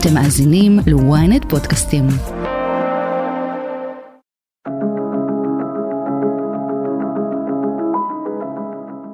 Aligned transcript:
אתם 0.00 0.14
מאזינים 0.14 0.78
ל-ynet 0.86 1.48
פודקאסטים. 1.48 2.04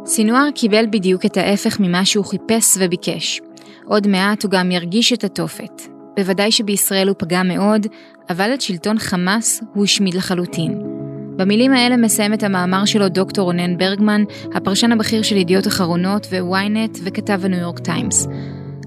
סינואר 0.06 0.48
קיבל 0.54 0.84
בדיוק 0.90 1.26
את 1.26 1.36
ההפך 1.36 1.80
ממה 1.80 2.04
שהוא 2.04 2.24
חיפש 2.24 2.76
וביקש. 2.80 3.40
עוד 3.84 4.06
מעט 4.08 4.42
הוא 4.42 4.50
גם 4.50 4.70
ירגיש 4.70 5.12
את 5.12 5.24
התופת. 5.24 5.82
בוודאי 6.16 6.52
שבישראל 6.52 7.08
הוא 7.08 7.16
פגע 7.18 7.42
מאוד, 7.42 7.86
אבל 8.30 8.54
את 8.54 8.60
שלטון 8.60 8.98
חמאס 8.98 9.62
הוא 9.74 9.84
השמיד 9.84 10.14
לחלוטין. 10.14 10.82
במילים 11.36 11.72
האלה 11.72 11.96
מסיים 11.96 12.34
את 12.34 12.42
המאמר 12.42 12.84
שלו 12.84 13.08
דוקטור 13.08 13.44
רונן 13.44 13.76
ברגמן, 13.76 14.24
הפרשן 14.54 14.92
הבכיר 14.92 15.22
של 15.22 15.36
ידיעות 15.36 15.66
אחרונות 15.66 16.26
ו-ynet 16.30 16.98
וכתב 17.04 17.40
הניו 17.44 17.58
יורק 17.58 17.78
טיימס. 17.78 18.26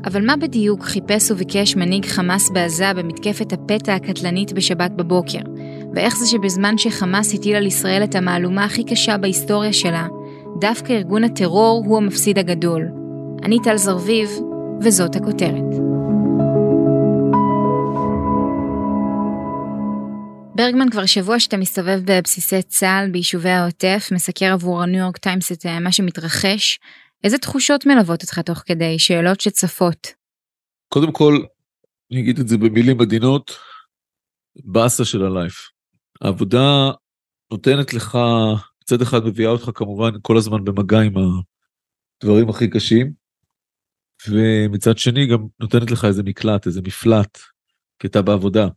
אבל 0.06 0.26
מה 0.26 0.38
בדיוק 0.38 0.84
חיפש 0.84 1.32
וביקש 1.32 1.76
מנהיג 1.76 2.06
חמאס 2.06 2.50
בעזה 2.50 2.94
במתקפת 2.94 3.54
הפתע 3.54 3.96
הקטלנית 3.96 4.54
בשבת 4.54 4.92
בבוקר? 4.92 5.40
ואיך 5.96 6.18
זה 6.18 6.26
שבזמן 6.28 6.78
שחמאס 6.78 7.34
הטיל 7.34 7.56
על 7.56 7.66
ישראל 7.66 8.04
את 8.04 8.16
המהלומה 8.16 8.64
הכי 8.64 8.84
קשה 8.84 9.18
בהיסטוריה 9.18 9.74
שלה, 9.74 10.08
דווקא 10.60 10.94
ארגון 10.94 11.24
הטרור 11.24 11.84
הוא 11.86 11.98
המפסיד 11.98 12.38
הגדול. 12.38 12.88
אני 13.44 13.58
טל 13.64 13.78
זרביב, 13.78 14.30
וזאת 14.82 15.16
הכותרת. 15.16 15.88
ברגמן, 20.56 20.90
כבר 20.90 21.06
שבוע 21.06 21.40
שאתה 21.40 21.58
מסתובב 21.58 22.00
בבסיסי 22.06 22.62
צה"ל 22.62 23.10
ביישובי 23.10 23.50
העוטף, 23.50 24.10
מסקר 24.12 24.54
עבור 24.54 24.84
הניו 24.84 25.00
יורק 25.00 25.18
טיימס 25.18 25.52
את 25.52 25.66
מה 25.82 25.92
שמתרחש. 25.92 26.80
איזה 27.24 27.38
תחושות 27.38 27.86
מלוות 27.86 28.22
אותך 28.22 28.40
תוך 28.40 28.58
כדי? 28.66 29.00
שאלות 29.00 29.42
שצפות. 29.42 30.08
קודם 30.94 31.12
כל, 31.12 31.44
אני 32.12 32.22
אגיד 32.22 32.40
את 32.40 32.48
זה 32.48 32.58
במילים 32.58 33.02
עדינות, 33.02 33.52
באסה 34.66 35.06
של 35.06 35.24
הלייף. 35.24 35.70
העבודה 36.22 36.92
נותנת 37.52 37.94
לך, 37.94 38.18
מצד 38.84 39.02
אחד 39.02 39.26
מביאה 39.26 39.50
אותך 39.50 39.70
כמובן 39.76 40.10
כל 40.22 40.38
הזמן 40.38 40.64
במגע 40.64 41.00
עם 41.00 41.14
הדברים 42.24 42.50
הכי 42.50 42.70
קשים, 42.70 43.14
ומצד 44.30 44.98
שני 44.98 45.28
גם 45.28 45.40
נותנת 45.60 45.92
לך 45.92 46.06
איזה 46.06 46.24
מקלט, 46.24 46.68
איזה 46.68 46.82
מפלט, 46.82 47.38
כי 48.00 48.08
אתה 48.08 48.22
בעבודה. 48.22 48.68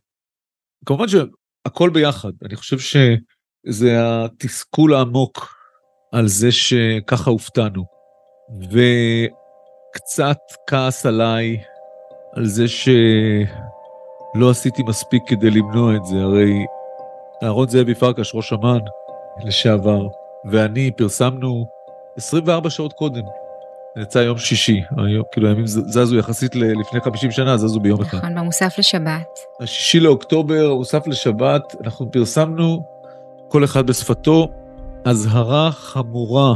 כמובן 0.85 1.05
שהכל 1.07 1.89
ביחד, 1.93 2.31
אני 2.45 2.55
חושב 2.55 2.79
שזה 2.79 3.89
התסכול 3.97 4.93
העמוק 4.93 5.55
על 6.13 6.27
זה 6.27 6.51
שככה 6.51 7.29
הופתענו, 7.29 8.00
וקצת 8.59 10.37
כעס 10.67 11.05
עליי 11.05 11.57
על 12.35 12.45
זה 12.45 12.67
שלא 12.67 14.49
עשיתי 14.49 14.83
מספיק 14.83 15.23
כדי 15.27 15.49
למנוע 15.49 15.95
את 15.95 16.05
זה, 16.05 16.15
הרי 16.21 16.65
אהרון 17.43 17.69
זאבי 17.69 17.95
פרקש, 17.95 18.35
ראש 18.35 18.53
אמ"ן 18.53 18.79
לשעבר, 19.43 20.07
ואני 20.45 20.91
פרסמנו 20.91 21.65
24 22.17 22.69
שעות 22.69 22.93
קודם. 22.93 23.23
יצא 24.01 24.19
יום 24.19 24.37
שישי, 24.37 24.81
היום, 24.97 25.23
כאילו 25.31 25.47
הימים 25.47 25.67
זזו 25.67 26.17
יחסית 26.17 26.55
לפני 26.55 27.01
50 27.01 27.31
שנה, 27.31 27.57
זזו 27.57 27.79
ביום 27.79 28.01
אחד. 28.01 28.17
נכון, 28.17 28.35
במוסף 28.35 28.75
לשבת. 28.77 29.39
השישי 29.61 29.99
לאוקטובר, 29.99 30.75
מוסף 30.75 31.07
לשבת, 31.07 31.75
אנחנו 31.83 32.11
פרסמנו, 32.11 32.83
כל 33.47 33.63
אחד 33.63 33.87
בשפתו, 33.87 34.47
אזהרה 35.05 35.71
חמורה 35.71 36.55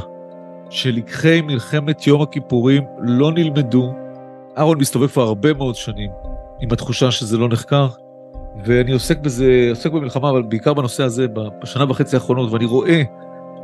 שלקחי 0.70 1.42
מלחמת 1.42 2.08
יום 2.08 2.22
הכיפורים 2.22 2.84
לא 3.00 3.32
נלמדו. 3.32 3.94
אהרון 4.58 4.78
מסתובב 4.78 5.08
כבר 5.08 5.24
הרבה 5.24 5.54
מאוד 5.54 5.76
שנים 5.76 6.12
עם 6.60 6.70
התחושה 6.72 7.12
שזה 7.12 7.38
לא 7.38 7.50
נחקר, 7.50 7.88
ואני 8.64 8.92
עוסק 8.92 9.18
בזה, 9.20 9.68
עוסק 9.70 9.92
במלחמה, 9.92 10.30
אבל 10.30 10.42
בעיקר 10.42 10.74
בנושא 10.74 11.04
הזה 11.04 11.28
בשנה 11.62 11.92
וחצי 11.92 12.16
האחרונות, 12.16 12.52
ואני 12.52 12.66
רואה 12.66 13.04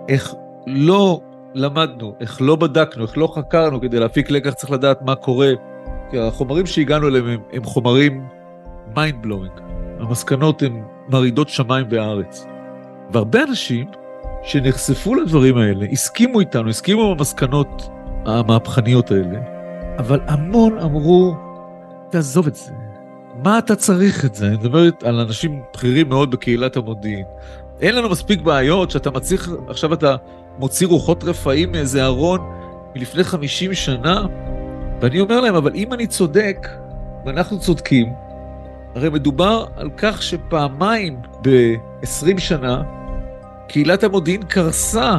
איך 0.09 0.33
לא 0.67 1.19
למדנו, 1.53 2.13
איך 2.19 2.41
לא 2.41 2.55
בדקנו, 2.55 3.03
איך 3.03 3.17
לא 3.17 3.31
חקרנו 3.35 3.81
כדי 3.81 3.99
להפיק 3.99 4.31
לקח, 4.31 4.53
צריך 4.53 4.71
לדעת 4.71 5.01
מה 5.01 5.15
קורה. 5.15 5.51
כי 6.09 6.19
החומרים 6.19 6.65
שהגענו 6.65 7.07
אליהם 7.07 7.27
הם, 7.27 7.39
הם 7.53 7.63
חומרים 7.63 8.27
mind 8.95 9.25
blowing. 9.25 9.61
המסקנות 9.99 10.61
הן 10.61 10.83
מרעידות 11.09 11.49
שמיים 11.49 11.87
וארץ. 11.89 12.45
והרבה 13.11 13.43
אנשים 13.43 13.87
שנחשפו 14.43 15.15
לדברים 15.15 15.57
האלה, 15.57 15.85
הסכימו 15.91 16.39
איתנו, 16.39 16.69
הסכימו 16.69 17.15
במסקנות 17.15 17.89
המהפכניות 18.25 19.11
האלה, 19.11 19.39
אבל 19.97 20.19
המון 20.27 20.79
אמרו, 20.79 21.35
תעזוב 22.09 22.47
את 22.47 22.55
זה, 22.55 22.71
מה 23.43 23.57
אתה 23.57 23.75
צריך 23.75 24.25
את 24.25 24.35
זה? 24.35 24.47
אני 24.47 24.57
מדבר 24.57 24.89
על 25.03 25.19
אנשים 25.19 25.61
בכירים 25.73 26.09
מאוד 26.09 26.31
בקהילת 26.31 26.77
המודיעין. 26.77 27.25
אין 27.81 27.95
לנו 27.95 28.09
מספיק 28.09 28.41
בעיות 28.41 28.91
שאתה 28.91 29.11
מצליח, 29.11 29.49
עכשיו 29.67 29.93
אתה 29.93 30.15
מוציא 30.59 30.87
רוחות 30.87 31.23
רפאים 31.23 31.71
מאיזה 31.71 32.05
ארון 32.05 32.39
מלפני 32.95 33.23
50 33.23 33.73
שנה, 33.73 34.25
ואני 35.01 35.19
אומר 35.19 35.41
להם, 35.41 35.55
אבל 35.55 35.71
אם 35.75 35.93
אני 35.93 36.07
צודק, 36.07 36.67
ואנחנו 37.25 37.59
צודקים, 37.59 38.13
הרי 38.95 39.09
מדובר 39.09 39.65
על 39.75 39.89
כך 39.97 40.23
שפעמיים 40.23 41.17
ב-20 41.41 42.39
שנה, 42.39 42.81
קהילת 43.71 44.03
המודיעין 44.03 44.43
קרסה, 44.43 45.17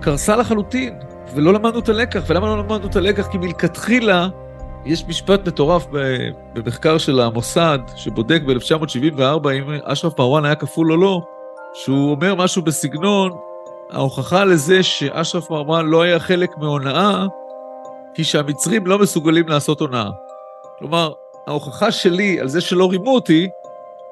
קרסה 0.00 0.36
לחלוטין, 0.36 0.94
ולא 1.34 1.52
למדנו 1.52 1.78
את 1.78 1.88
הלקח. 1.88 2.22
ולמה 2.26 2.46
לא 2.46 2.58
למדנו 2.58 2.86
את 2.86 2.96
הלקח? 2.96 3.26
כי 3.26 3.38
מלכתחילה 3.38 4.28
יש 4.84 5.04
משפט 5.08 5.48
מטורף 5.48 5.86
במחקר 6.54 6.98
של 6.98 7.20
המוסד, 7.20 7.78
שבודק 7.96 8.42
ב-1974 8.46 9.50
אם 9.52 9.64
אשרף 9.84 10.18
מרואן 10.18 10.44
היה 10.44 10.54
כפול 10.54 10.92
או 10.92 10.96
לא, 10.96 11.20
שהוא 11.74 12.10
אומר 12.10 12.34
משהו 12.34 12.62
בסגנון, 12.62 13.32
ההוכחה 13.90 14.44
לזה 14.44 14.82
שאשרף 14.82 15.50
מרואן 15.50 15.86
לא 15.86 16.02
היה 16.02 16.18
חלק 16.18 16.50
מהונאה, 16.58 17.26
היא 18.16 18.24
שהמצרים 18.24 18.86
לא 18.86 18.98
מסוגלים 18.98 19.48
לעשות 19.48 19.80
הונאה. 19.80 20.10
כלומר, 20.78 21.12
ההוכחה 21.46 21.90
שלי 21.90 22.40
על 22.40 22.48
זה 22.48 22.60
שלא 22.60 22.90
רימו 22.90 23.14
אותי, 23.14 23.48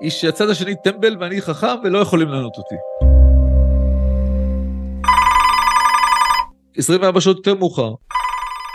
היא 0.00 0.10
שהצד 0.10 0.50
השני 0.50 0.74
טמבל 0.74 1.16
ואני 1.20 1.40
חכם 1.40 1.76
ולא 1.84 1.98
יכולים 1.98 2.28
לענות 2.28 2.56
אותי. 2.56 3.07
24 6.78 7.20
שעות 7.20 7.36
יותר 7.36 7.54
מאוחר, 7.54 7.94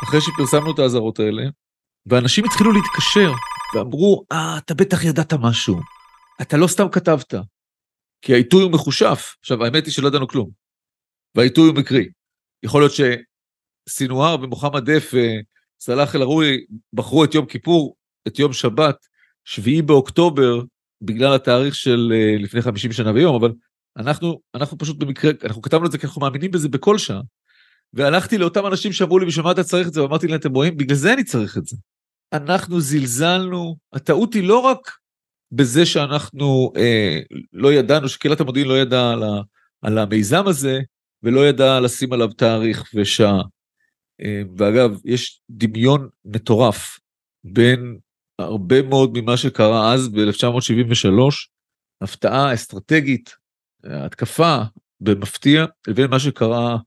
אחרי 0.04 0.22
שפרסמנו 0.22 0.72
את 0.74 0.80
האזהרות 0.80 1.20
האלה, 1.20 1.44
ואנשים 2.06 2.46
התחילו 2.46 2.72
להתקשר 2.72 3.32
ואמרו, 3.76 4.24
אה, 4.32 4.58
אתה 4.58 4.74
בטח 4.74 5.04
ידעת 5.04 5.34
משהו, 5.34 5.80
אתה 6.42 6.58
לא 6.58 6.68
סתם 6.68 6.90
כתבת, 6.92 7.34
כי 8.22 8.34
העיתוי 8.34 8.64
הוא 8.64 8.72
מחושף. 8.72 9.36
עכשיו, 9.40 9.64
האמת 9.64 9.86
היא 9.86 9.94
שלא 9.94 10.08
ידענו 10.08 10.28
כלום, 10.28 10.50
והעיתוי 11.36 11.68
הוא 11.68 11.76
מקרי. 11.76 12.10
יכול 12.64 12.82
להיות 12.82 12.94
שסינואר 13.90 14.36
ומוחמד 14.42 14.90
דף 14.90 15.12
וסלאח 15.14 16.16
אל-ערורי 16.16 16.66
בחרו 16.94 17.24
את 17.24 17.36
יום 17.36 17.46
כיפור, 17.46 17.96
את 18.28 18.40
יום 18.40 18.54
שבת, 18.54 18.96
שביעי 19.46 19.82
באוקטובר, 19.82 20.62
בגלל 21.02 21.34
התאריך 21.34 21.76
של 21.76 22.14
אה, 22.16 22.36
לפני 22.40 22.62
50 22.62 22.92
שנה 22.92 23.12
ויום, 23.12 23.36
אבל 23.36 23.54
אנחנו, 23.98 24.40
אנחנו 24.56 24.78
פשוט 24.78 24.98
במקרה, 24.98 25.32
אנחנו 25.44 25.62
כתבנו 25.62 25.86
את 25.86 25.92
זה 25.92 25.98
כי 25.98 26.06
אנחנו 26.06 26.22
מאמינים 26.22 26.52
בזה 26.52 26.70
בכל 26.70 26.98
שעה. 26.98 27.22
והלכתי 27.94 28.38
לאותם 28.38 28.68
אנשים 28.68 28.94
שאמרו 28.94 29.20
לי, 29.20 29.26
בשביל 29.26 29.46
מה 29.46 29.52
אתה 29.52 29.64
צריך 29.64 29.88
את 29.88 29.94
זה? 29.94 30.04
ואמרתי 30.04 30.28
להם, 30.28 30.40
אתם 30.40 30.54
רואים, 30.54 30.78
בגלל 30.78 30.98
זה 30.98 31.14
אני 31.14 31.24
צריך 31.24 31.58
את 31.58 31.66
זה. 31.66 31.78
אנחנו 32.34 32.82
זלזלנו, 32.82 33.76
הטעות 33.94 34.34
היא 34.34 34.48
לא 34.48 34.60
רק 34.60 34.92
בזה 35.52 35.86
שאנחנו 35.86 36.72
אה, 36.78 37.20
לא 37.54 37.74
ידענו, 37.74 38.10
שקהילת 38.10 38.40
המודיעין 38.40 38.68
לא 38.68 38.78
ידעה 38.78 39.14
על, 39.14 39.24
על 39.82 39.98
המיזם 39.98 40.48
הזה, 40.48 40.80
ולא 41.24 41.48
ידעה 41.48 41.80
לשים 41.80 42.14
עליו 42.14 42.28
תאריך 42.28 42.92
ושעה. 42.96 43.42
אה, 44.22 44.42
ואגב, 44.58 45.00
יש 45.06 45.42
דמיון 45.50 46.10
מטורף 46.26 47.00
בין 47.44 47.98
הרבה 48.40 48.82
מאוד 48.82 49.18
ממה 49.18 49.38
שקרה 49.38 49.94
אז 49.94 50.10
ב-1973, 50.10 51.20
הפתעה 52.02 52.54
אסטרטגית, 52.54 53.36
התקפה 53.84 54.58
במפתיע, 55.02 55.66
לבין 55.88 56.10
מה 56.10 56.20
שקרה 56.20 56.78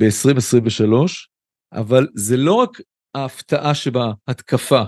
ב-2023, 0.00 0.92
אבל 1.72 2.06
זה 2.14 2.36
לא 2.36 2.54
רק 2.54 2.80
ההפתעה 3.14 3.74
שבהתקפה, 3.74 4.82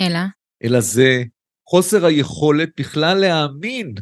אלא? 0.00 0.18
אלא 0.64 0.80
זה 0.80 1.22
חוסר 1.68 2.06
היכולת 2.06 2.68
בכלל 2.78 3.18
להאמין 3.18 3.94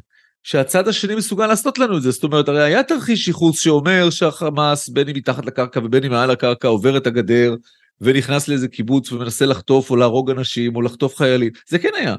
שהצד 0.42 0.88
השני 0.88 1.14
מסוגל 1.14 1.46
לעשות 1.46 1.78
לנו 1.78 1.96
את 1.96 2.02
זה. 2.02 2.10
זאת 2.10 2.24
אומרת, 2.24 2.48
הרי 2.48 2.62
היה 2.62 2.82
תרחיש 2.82 3.28
ייחוס 3.28 3.60
שאומר 3.60 4.10
שהחמאס, 4.10 4.88
בין 4.88 5.08
אם 5.08 5.16
מתחת 5.16 5.46
לקרקע 5.46 5.80
ובין 5.84 6.04
אם 6.04 6.10
מעל 6.10 6.30
הקרקע, 6.30 6.68
עובר 6.68 6.96
את 6.96 7.06
הגדר 7.06 7.54
ונכנס 8.00 8.48
לאיזה 8.48 8.68
קיבוץ 8.68 9.12
ומנסה 9.12 9.46
לחטוף 9.46 9.90
או 9.90 9.96
להרוג 9.96 10.30
אנשים 10.30 10.76
או 10.76 10.82
לחטוף 10.82 11.16
חיילים. 11.16 11.52
זה 11.68 11.78
כן 11.78 11.90
היה. 11.94 12.16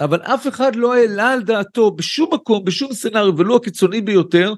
אבל 0.00 0.22
אף 0.22 0.48
אחד 0.48 0.76
לא 0.76 0.94
העלה 0.94 1.32
על 1.32 1.42
דעתו 1.42 1.90
בשום 1.90 2.34
מקום, 2.34 2.64
בשום 2.64 2.92
סצנריו, 2.92 3.38
ולו 3.38 3.56
הקיצוני 3.56 4.00
ביותר, 4.00 4.54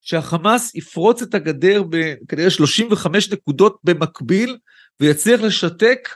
שהחמאס 0.00 0.74
יפרוץ 0.74 1.22
את 1.22 1.34
הגדר 1.34 1.82
בכנראה 1.90 2.50
35 2.50 3.32
נקודות 3.32 3.78
במקביל, 3.84 4.56
ויצליח 5.00 5.40
לשתק 5.40 6.08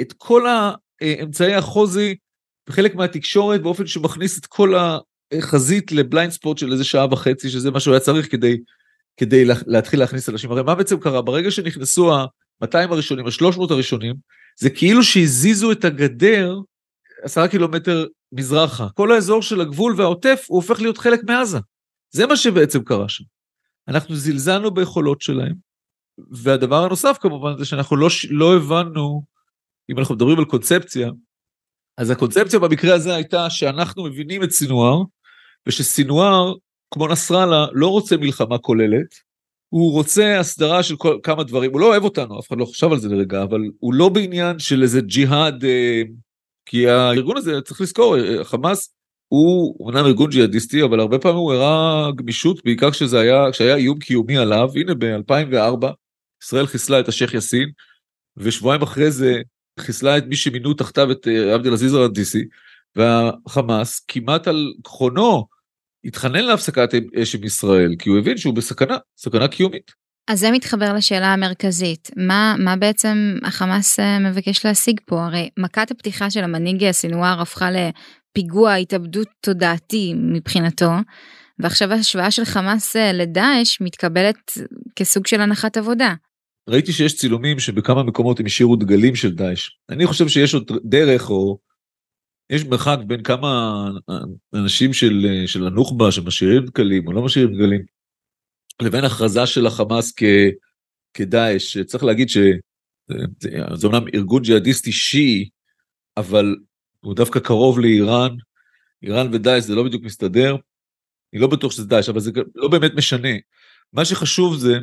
את 0.00 0.12
כל 0.16 0.46
האמצעי 1.00 1.54
החוזי 1.54 2.16
וחלק 2.68 2.94
מהתקשורת 2.94 3.62
באופן 3.62 3.86
שמכניס 3.86 4.38
את 4.38 4.46
כל 4.46 4.74
החזית 5.32 5.92
לבליינד 5.92 6.32
ספוט 6.32 6.58
של 6.58 6.72
איזה 6.72 6.84
שעה 6.84 7.06
וחצי, 7.10 7.50
שזה 7.50 7.70
מה 7.70 7.80
שהוא 7.80 7.94
היה 7.94 8.00
צריך 8.00 8.30
כדי, 8.30 8.58
כדי 9.16 9.44
להתחיל 9.66 10.00
להכניס 10.00 10.28
אנשים. 10.28 10.52
הרי 10.52 10.62
מה 10.62 10.74
בעצם 10.74 11.00
קרה? 11.00 11.22
ברגע 11.22 11.50
שנכנסו 11.50 12.14
ה-200 12.14 12.78
הראשונים, 12.90 13.26
ה-300 13.26 13.60
הראשונים, 13.70 14.14
זה 14.60 14.70
כאילו 14.70 15.02
שהזיזו 15.02 15.72
את 15.72 15.84
הגדר 15.84 16.58
עשרה 17.22 17.48
קילומטר 17.48 18.06
מזרחה. 18.32 18.86
כל 18.94 19.12
האזור 19.12 19.42
של 19.42 19.60
הגבול 19.60 19.94
והעוטף 19.96 20.44
הוא 20.48 20.56
הופך 20.56 20.80
להיות 20.80 20.98
חלק 20.98 21.20
מעזה. 21.24 21.58
זה 22.10 22.26
מה 22.26 22.36
שבעצם 22.36 22.82
קרה 22.84 23.08
שם. 23.08 23.24
אנחנו 23.88 24.16
זלזלנו 24.16 24.70
ביכולות 24.70 25.20
שלהם, 25.20 25.54
והדבר 26.30 26.84
הנוסף 26.84 27.18
כמובן 27.20 27.58
זה 27.58 27.64
שאנחנו 27.64 27.96
לא, 27.96 28.08
לא 28.30 28.56
הבנו, 28.56 29.22
אם 29.90 29.98
אנחנו 29.98 30.14
מדברים 30.14 30.38
על 30.38 30.44
קונספציה, 30.44 31.10
אז 31.98 32.10
הקונספציה 32.10 32.58
במקרה 32.58 32.94
הזה 32.94 33.14
הייתה 33.14 33.50
שאנחנו 33.50 34.04
מבינים 34.04 34.42
את 34.42 34.50
סינואר, 34.50 35.02
ושסינואר, 35.66 36.54
כמו 36.90 37.08
נסראללה, 37.08 37.66
לא 37.72 37.88
רוצה 37.88 38.16
מלחמה 38.16 38.58
כוללת, 38.58 39.14
הוא 39.68 39.92
רוצה 39.92 40.40
הסדרה 40.40 40.82
של 40.82 40.96
כל, 40.96 41.18
כמה 41.22 41.44
דברים, 41.44 41.72
הוא 41.72 41.80
לא 41.80 41.86
אוהב 41.86 42.04
אותנו, 42.04 42.40
אף 42.40 42.48
אחד 42.48 42.58
לא 42.58 42.64
חשב 42.64 42.92
על 42.92 42.98
זה 42.98 43.08
לרגע, 43.08 43.42
אבל 43.42 43.60
הוא 43.78 43.94
לא 43.94 44.08
בעניין 44.08 44.58
של 44.58 44.82
איזה 44.82 45.00
ג'יהאד, 45.00 45.64
אה, 45.64 46.02
כי 46.66 46.88
הארגון 46.88 47.36
הזה, 47.36 47.60
צריך 47.60 47.80
לזכור, 47.80 48.18
אה, 48.18 48.44
חמאס 48.44 48.94
הוא 49.32 49.76
אומנם 49.80 50.06
ארגון 50.06 50.30
ג'יהאדיסטי, 50.30 50.82
אבל 50.82 51.00
הרבה 51.00 51.18
פעמים 51.18 51.36
הוא 51.36 51.52
הראה 51.52 52.12
גמישות, 52.16 52.64
בעיקר 52.64 52.90
כשזה 52.90 53.20
היה, 53.20 53.52
כשהיה 53.52 53.76
איום 53.76 53.98
קיומי 53.98 54.38
עליו, 54.38 54.70
הנה 54.74 54.94
ב-2004, 54.94 55.86
ישראל 56.42 56.66
חיסלה 56.66 57.00
את 57.00 57.08
השייח' 57.08 57.34
יאסין, 57.34 57.70
ושבועיים 58.36 58.82
אחרי 58.82 59.10
זה 59.10 59.40
חיסלה 59.80 60.18
את 60.18 60.24
מי 60.26 60.36
שמינו 60.36 60.74
תחתיו 60.74 61.12
את 61.12 61.28
אה, 61.28 61.54
עבד 61.54 61.66
אל-עזיז 61.66 61.94
א-רנטיסי, 61.94 62.44
והחמאס 62.96 64.04
כמעט 64.08 64.48
על 64.48 64.72
כחונו 64.84 65.46
התחנן 66.04 66.44
להפסקת 66.44 66.90
אש 67.22 67.34
עם 67.34 67.44
ישראל, 67.44 67.94
כי 67.98 68.10
הוא 68.10 68.18
הבין 68.18 68.36
שהוא 68.36 68.54
בסכנה, 68.54 68.96
סכנה 69.16 69.48
קיומית. 69.48 69.90
אז 70.28 70.40
זה 70.40 70.50
מתחבר 70.50 70.94
לשאלה 70.94 71.32
המרכזית, 71.32 72.10
מה, 72.16 72.54
מה 72.58 72.76
בעצם 72.76 73.36
החמאס 73.44 74.00
אה, 74.00 74.18
מבקש 74.18 74.66
להשיג 74.66 75.00
פה? 75.06 75.24
הרי 75.24 75.50
מכת 75.58 75.90
הפתיחה 75.90 76.30
של 76.30 76.44
המנהיג 76.44 76.84
הסינואר 76.84 77.40
הפכה 77.40 77.70
לפיגוע 78.30 78.74
התאבדות 78.74 79.28
תודעתי 79.40 80.14
מבחינתו, 80.16 80.90
ועכשיו 81.58 81.92
ההשוואה 81.92 82.30
של 82.30 82.44
חמאס 82.44 82.96
אה, 82.96 83.12
לדאעש 83.12 83.80
מתקבלת 83.80 84.52
כסוג 84.96 85.26
של 85.26 85.40
הנחת 85.40 85.76
עבודה. 85.76 86.14
ראיתי 86.68 86.92
שיש 86.92 87.16
צילומים 87.16 87.58
שבכמה 87.58 88.02
מקומות 88.02 88.40
הם 88.40 88.46
השאירו 88.46 88.76
דגלים 88.76 89.14
של 89.14 89.34
דאעש. 89.34 89.68
אני 89.88 90.06
חושב 90.06 90.28
שיש 90.28 90.54
עוד 90.54 90.70
דרך, 90.84 91.30
או 91.30 91.58
יש 92.50 92.64
מרחק 92.64 92.98
בין 93.06 93.22
כמה 93.22 93.84
אנשים 94.54 94.92
של, 94.92 95.26
של 95.46 95.66
הנוח'בה 95.66 96.12
שמשאירים 96.12 96.64
דגלים 96.64 97.06
או 97.06 97.12
לא 97.12 97.22
משאירים 97.22 97.54
דגלים, 97.54 97.80
לבין 98.82 99.04
הכרזה 99.04 99.46
של 99.46 99.66
החמאס 99.66 100.12
כ, 100.16 100.22
כדאעש. 101.14 101.78
צריך 101.78 102.04
להגיד 102.04 102.28
שזה 102.28 103.86
אומנם 103.86 104.04
ארגון 104.14 104.42
ג'יהאדיסטי 104.42 104.92
שיעי, 104.92 105.48
אבל 106.16 106.56
הוא 107.00 107.14
דווקא 107.14 107.40
קרוב 107.40 107.78
לאיראן. 107.78 108.36
איראן 109.02 109.34
ודאעש 109.34 109.64
זה 109.64 109.74
לא 109.74 109.84
בדיוק 109.84 110.02
מסתדר. 110.02 110.56
אני 111.32 111.40
לא 111.40 111.46
בטוח 111.46 111.72
שזה 111.72 111.86
דאעש, 111.86 112.08
אבל 112.08 112.20
זה 112.20 112.30
לא 112.54 112.68
באמת 112.68 112.92
משנה. 112.94 113.28
מה 113.92 114.04
שחשוב 114.04 114.56
זה 114.56 114.78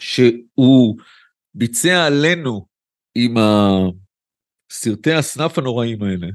שהוא 0.00 0.96
ביצע 1.54 2.06
עלינו 2.06 2.66
עם 3.14 3.34
הסרטי 4.70 5.12
הסנאפ 5.12 5.58
הנוראים 5.58 6.02
האלה, 6.02 6.26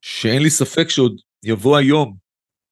שאין 0.00 0.42
לי 0.42 0.50
ספק 0.50 0.88
שעוד 0.88 1.20
יבוא 1.42 1.76
היום 1.76 2.16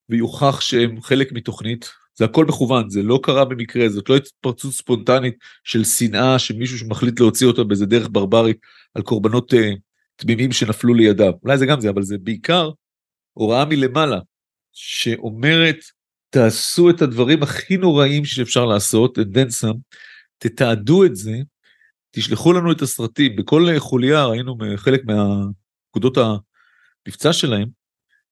ויוכח 0.08 0.60
שהם 0.60 1.02
חלק 1.02 1.32
מתוכנית, 1.32 1.90
זה 2.14 2.24
הכל 2.24 2.44
מכוון, 2.44 2.90
זה 2.90 3.02
לא 3.02 3.20
קרה 3.22 3.44
במקרה, 3.44 3.88
זאת 3.88 4.08
לא 4.08 4.16
התפרצות 4.16 4.72
ספונטנית 4.72 5.34
של 5.64 5.84
שנאה 5.84 6.38
שמישהו 6.38 6.78
שמחליט 6.78 7.20
להוציא 7.20 7.46
אותה 7.46 7.64
באיזה 7.64 7.86
דרך 7.86 8.08
ברברית 8.12 8.58
על 8.94 9.02
קורבנות 9.02 9.52
uh, 9.52 9.56
תמימים 10.20 10.52
שנפלו 10.52 10.94
לידיו. 10.94 11.32
אולי 11.42 11.58
זה 11.58 11.66
גם 11.66 11.80
זה, 11.80 11.90
אבל 11.90 12.02
זה 12.02 12.18
בעיקר 12.18 12.70
הוראה 13.32 13.64
מלמעלה, 13.64 14.18
שאומרת, 14.72 15.76
תעשו 16.30 16.90
את 16.90 17.02
הדברים 17.02 17.42
הכי 17.42 17.76
נוראים 17.76 18.24
שאפשר 18.24 18.64
לעשות, 18.64 19.18
then 19.18 19.48
some, 19.62 19.76
תתעדו 20.38 21.04
את 21.04 21.16
זה, 21.16 21.36
תשלחו 22.10 22.52
לנו 22.52 22.72
את 22.72 22.82
הסרטים, 22.82 23.36
בכל 23.36 23.66
חוליה 23.78 24.26
ראינו 24.26 24.56
חלק 24.76 25.02
מהנקודות 25.04 26.18
המבצע 27.06 27.32
שלהם, 27.32 27.68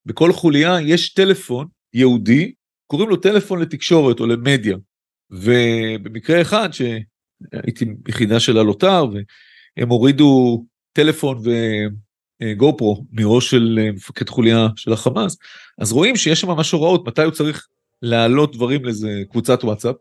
בכל 0.06 0.32
חוליה 0.32 0.76
יש 0.80 1.14
טלפון 1.14 1.66
יהודי, 1.94 2.52
קוראים 2.86 3.08
לו 3.08 3.16
טלפון 3.16 3.60
לתקשורת 3.60 4.20
או 4.20 4.26
למדיה, 4.26 4.76
ובמקרה 5.30 6.42
אחד 6.42 6.68
שהייתי 6.72 7.84
יחידה 8.08 8.40
של 8.40 8.58
הלוטר 8.58 9.04
והם 9.12 9.88
הורידו 9.88 10.64
טלפון 10.98 11.42
וגו 12.42 12.76
פרו 12.76 13.04
מראש 13.12 13.50
של 13.50 13.78
מפקד 13.94 14.28
חוליה 14.28 14.68
של 14.76 14.92
החמאס, 14.92 15.36
אז 15.78 15.92
רואים 15.92 16.16
שיש 16.16 16.40
שם 16.40 16.48
ממש 16.48 16.72
הוראות 16.72 17.08
מתי 17.08 17.22
הוא 17.22 17.30
צריך 17.30 17.66
להעלות 18.02 18.56
דברים 18.56 18.84
לאיזה 18.84 19.22
קבוצת 19.30 19.64
וואטסאפ, 19.64 19.94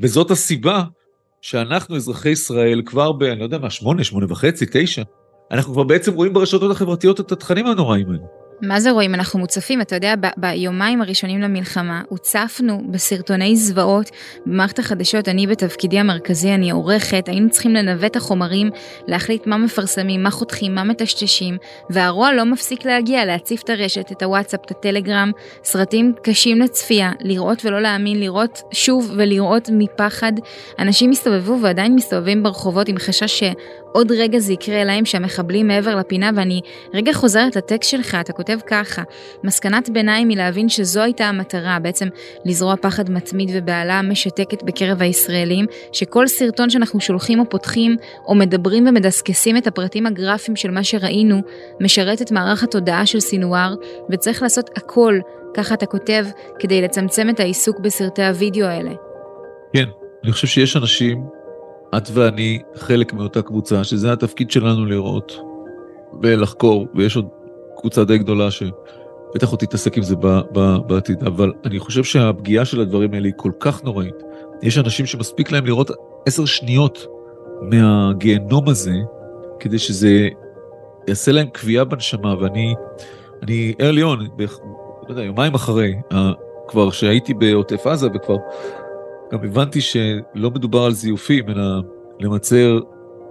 וזאת 0.00 0.30
הסיבה 0.30 0.84
שאנחנו 1.42 1.96
אזרחי 1.96 2.28
ישראל 2.28 2.82
כבר 2.86 3.12
ב... 3.12 3.22
אני 3.22 3.38
לא 3.38 3.44
יודע 3.44 3.58
מה, 3.58 3.70
שמונה, 3.70 4.04
שמונה 4.04 4.26
וחצי, 4.28 4.66
תשע, 4.72 5.02
אנחנו 5.50 5.72
כבר 5.72 5.82
בעצם 5.82 6.14
רואים 6.14 6.32
ברשתות 6.32 6.70
החברתיות 6.70 7.20
את 7.20 7.32
התכנים 7.32 7.66
הנוראים 7.66 8.10
האלה. 8.10 8.41
מה 8.62 8.80
זה 8.80 8.90
רואים? 8.90 9.14
אנחנו 9.14 9.38
מוצפים, 9.38 9.80
אתה 9.80 9.96
יודע, 9.96 10.14
ב- 10.20 10.26
ביומיים 10.36 11.02
הראשונים 11.02 11.40
למלחמה, 11.40 12.02
הוצפנו 12.08 12.82
בסרטוני 12.90 13.56
זוועות 13.56 14.10
במערכת 14.46 14.78
החדשות, 14.78 15.28
אני 15.28 15.46
בתפקידי 15.46 15.98
המרכזי, 15.98 16.54
אני 16.54 16.70
עורכת, 16.70 17.28
היינו 17.28 17.50
צריכים 17.50 17.74
לנווט 17.74 18.10
את 18.10 18.16
החומרים, 18.16 18.70
להחליט 19.06 19.46
מה 19.46 19.56
מפרסמים, 19.56 20.22
מה 20.22 20.30
חותכים, 20.30 20.74
מה 20.74 20.84
מטשטשים, 20.84 21.56
והרוע 21.90 22.32
לא 22.32 22.44
מפסיק 22.44 22.84
להגיע, 22.84 23.24
להציף 23.24 23.62
את 23.62 23.70
הרשת, 23.70 24.12
את 24.12 24.22
הוואטסאפ, 24.22 24.60
את 24.66 24.70
הטלגרם, 24.70 25.30
סרטים 25.64 26.12
קשים 26.22 26.60
לצפייה, 26.60 27.12
לראות 27.20 27.64
ולא 27.64 27.82
להאמין, 27.82 28.20
לראות 28.20 28.62
שוב 28.72 29.12
ולראות 29.16 29.68
מפחד. 29.72 30.32
אנשים 30.78 31.10
הסתובבו 31.10 31.58
ועדיין 31.62 31.94
מסתובבים 31.94 32.42
ברחובות 32.42 32.88
עם 32.88 32.98
חשש 32.98 33.38
שעוד 33.38 34.12
רגע 34.12 34.38
זה 34.38 34.52
יקרה 34.52 34.84
להם, 34.84 35.04
שהמחבלים 35.04 35.68
מעבר 35.68 35.96
לפינה, 35.96 36.30
ואני 36.36 36.60
רגע 36.94 37.12
חוזרת 37.12 37.56
לטקסט 37.56 37.90
שלך, 37.90 38.16
אתה 38.20 38.32
כותב 38.32 38.51
ככה, 38.66 39.02
מסקנת 39.44 39.90
ביניים 39.90 40.28
היא 40.28 40.36
להבין 40.36 40.68
שזו 40.68 41.00
הייתה 41.00 41.24
המטרה, 41.24 41.78
בעצם 41.78 42.08
לזרוע 42.44 42.74
פחד 42.76 43.10
מתמיד 43.10 43.50
ובהלה 43.54 44.02
משתקת 44.02 44.62
בקרב 44.62 45.02
הישראלים, 45.02 45.66
שכל 45.92 46.26
סרטון 46.26 46.70
שאנחנו 46.70 47.00
שולחים 47.00 47.40
או 47.40 47.44
פותחים, 47.50 47.96
או 48.26 48.34
מדברים 48.34 48.86
ומדסקסים 48.86 49.56
את 49.56 49.66
הפרטים 49.66 50.06
הגרפיים 50.06 50.56
של 50.56 50.70
מה 50.70 50.84
שראינו, 50.84 51.40
משרת 51.80 52.22
את 52.22 52.32
מערך 52.32 52.62
התודעה 52.62 53.06
של 53.06 53.20
סינואר, 53.20 53.74
וצריך 54.10 54.42
לעשות 54.42 54.70
הכל, 54.76 55.18
ככה 55.54 55.74
אתה 55.74 55.86
כותב, 55.86 56.26
כדי 56.58 56.82
לצמצם 56.82 57.28
את 57.30 57.40
העיסוק 57.40 57.80
בסרטי 57.80 58.24
הוידאו 58.24 58.66
האלה. 58.66 58.90
כן, 59.72 59.86
אני 60.24 60.32
חושב 60.32 60.46
שיש 60.46 60.76
אנשים, 60.76 61.24
את 61.96 62.08
ואני 62.12 62.58
חלק 62.74 63.12
מאותה 63.12 63.42
קבוצה, 63.42 63.84
שזה 63.84 64.12
התפקיד 64.12 64.50
שלנו 64.50 64.86
לראות 64.86 65.32
ולחקור, 66.22 66.86
ויש 66.94 67.16
עוד 67.16 67.28
קבוצה 67.76 68.04
די 68.04 68.18
גדולה 68.18 68.50
שבטח 68.50 69.50
עוד 69.50 69.58
תתעסק 69.58 69.96
עם 69.96 70.02
זה 70.02 70.16
בעתיד, 70.86 71.24
אבל 71.24 71.52
אני 71.64 71.78
חושב 71.78 72.04
שהפגיעה 72.04 72.64
של 72.64 72.80
הדברים 72.80 73.14
האלה 73.14 73.26
היא 73.26 73.34
כל 73.36 73.52
כך 73.60 73.84
נוראית. 73.84 74.22
יש 74.62 74.78
אנשים 74.78 75.06
שמספיק 75.06 75.52
להם 75.52 75.66
לראות 75.66 75.90
עשר 76.26 76.44
שניות 76.44 77.06
מהגיהנום 77.62 78.68
הזה, 78.68 78.94
כדי 79.60 79.78
שזה 79.78 80.28
יעשה 81.08 81.32
להם 81.32 81.46
קביעה 81.52 81.84
בנשמה, 81.84 82.34
ואני, 82.40 82.74
אני 83.42 83.74
ער 83.78 83.90
ליאון, 83.90 84.18
לא 84.20 85.08
יודע, 85.08 85.22
יומיים 85.22 85.54
אחרי, 85.54 85.94
כבר 86.68 86.90
שהייתי 86.90 87.34
בעוטף 87.34 87.86
עזה 87.86 88.08
וכבר 88.14 88.36
גם 89.32 89.38
הבנתי 89.44 89.80
שלא 89.80 90.50
מדובר 90.50 90.84
על 90.84 90.92
זיופים, 90.92 91.48
אלא 91.48 91.64
למצר 92.20 92.78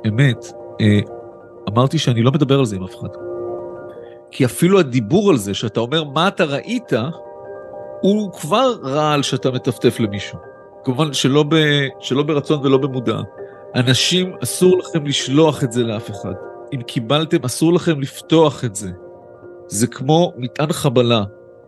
אמת, 0.07 0.45
אה, 0.81 0.99
אמרתי 1.69 1.97
שאני 1.97 2.21
לא 2.21 2.31
מדבר 2.31 2.59
על 2.59 2.65
זה 2.65 2.75
עם 2.75 2.83
אף 2.83 2.95
אחד. 2.99 3.30
כי 4.31 4.45
אפילו 4.45 4.79
הדיבור 4.79 5.29
על 5.29 5.37
זה, 5.37 5.53
שאתה 5.53 5.79
אומר 5.79 6.03
מה 6.03 6.27
אתה 6.27 6.43
ראית, 6.43 6.93
הוא 8.01 8.31
כבר 8.31 8.73
רעל 8.83 9.23
שאתה 9.23 9.51
מטפטף 9.51 9.99
למישהו. 9.99 10.39
כמובן 10.83 11.13
שלא, 11.13 11.43
ב, 11.49 11.55
שלא 11.99 12.23
ברצון 12.23 12.59
ולא 12.63 12.77
במודע. 12.77 13.19
אנשים, 13.75 14.35
אסור 14.43 14.77
לכם 14.77 15.05
לשלוח 15.05 15.63
את 15.63 15.71
זה 15.71 15.83
לאף 15.83 16.09
אחד. 16.09 16.33
אם 16.73 16.81
קיבלתם, 16.81 17.37
אסור 17.45 17.73
לכם 17.73 18.01
לפתוח 18.01 18.65
את 18.65 18.75
זה. 18.75 18.89
זה 19.67 19.87
כמו 19.87 20.33
מטען 20.37 20.71
חבלה. 20.71 21.23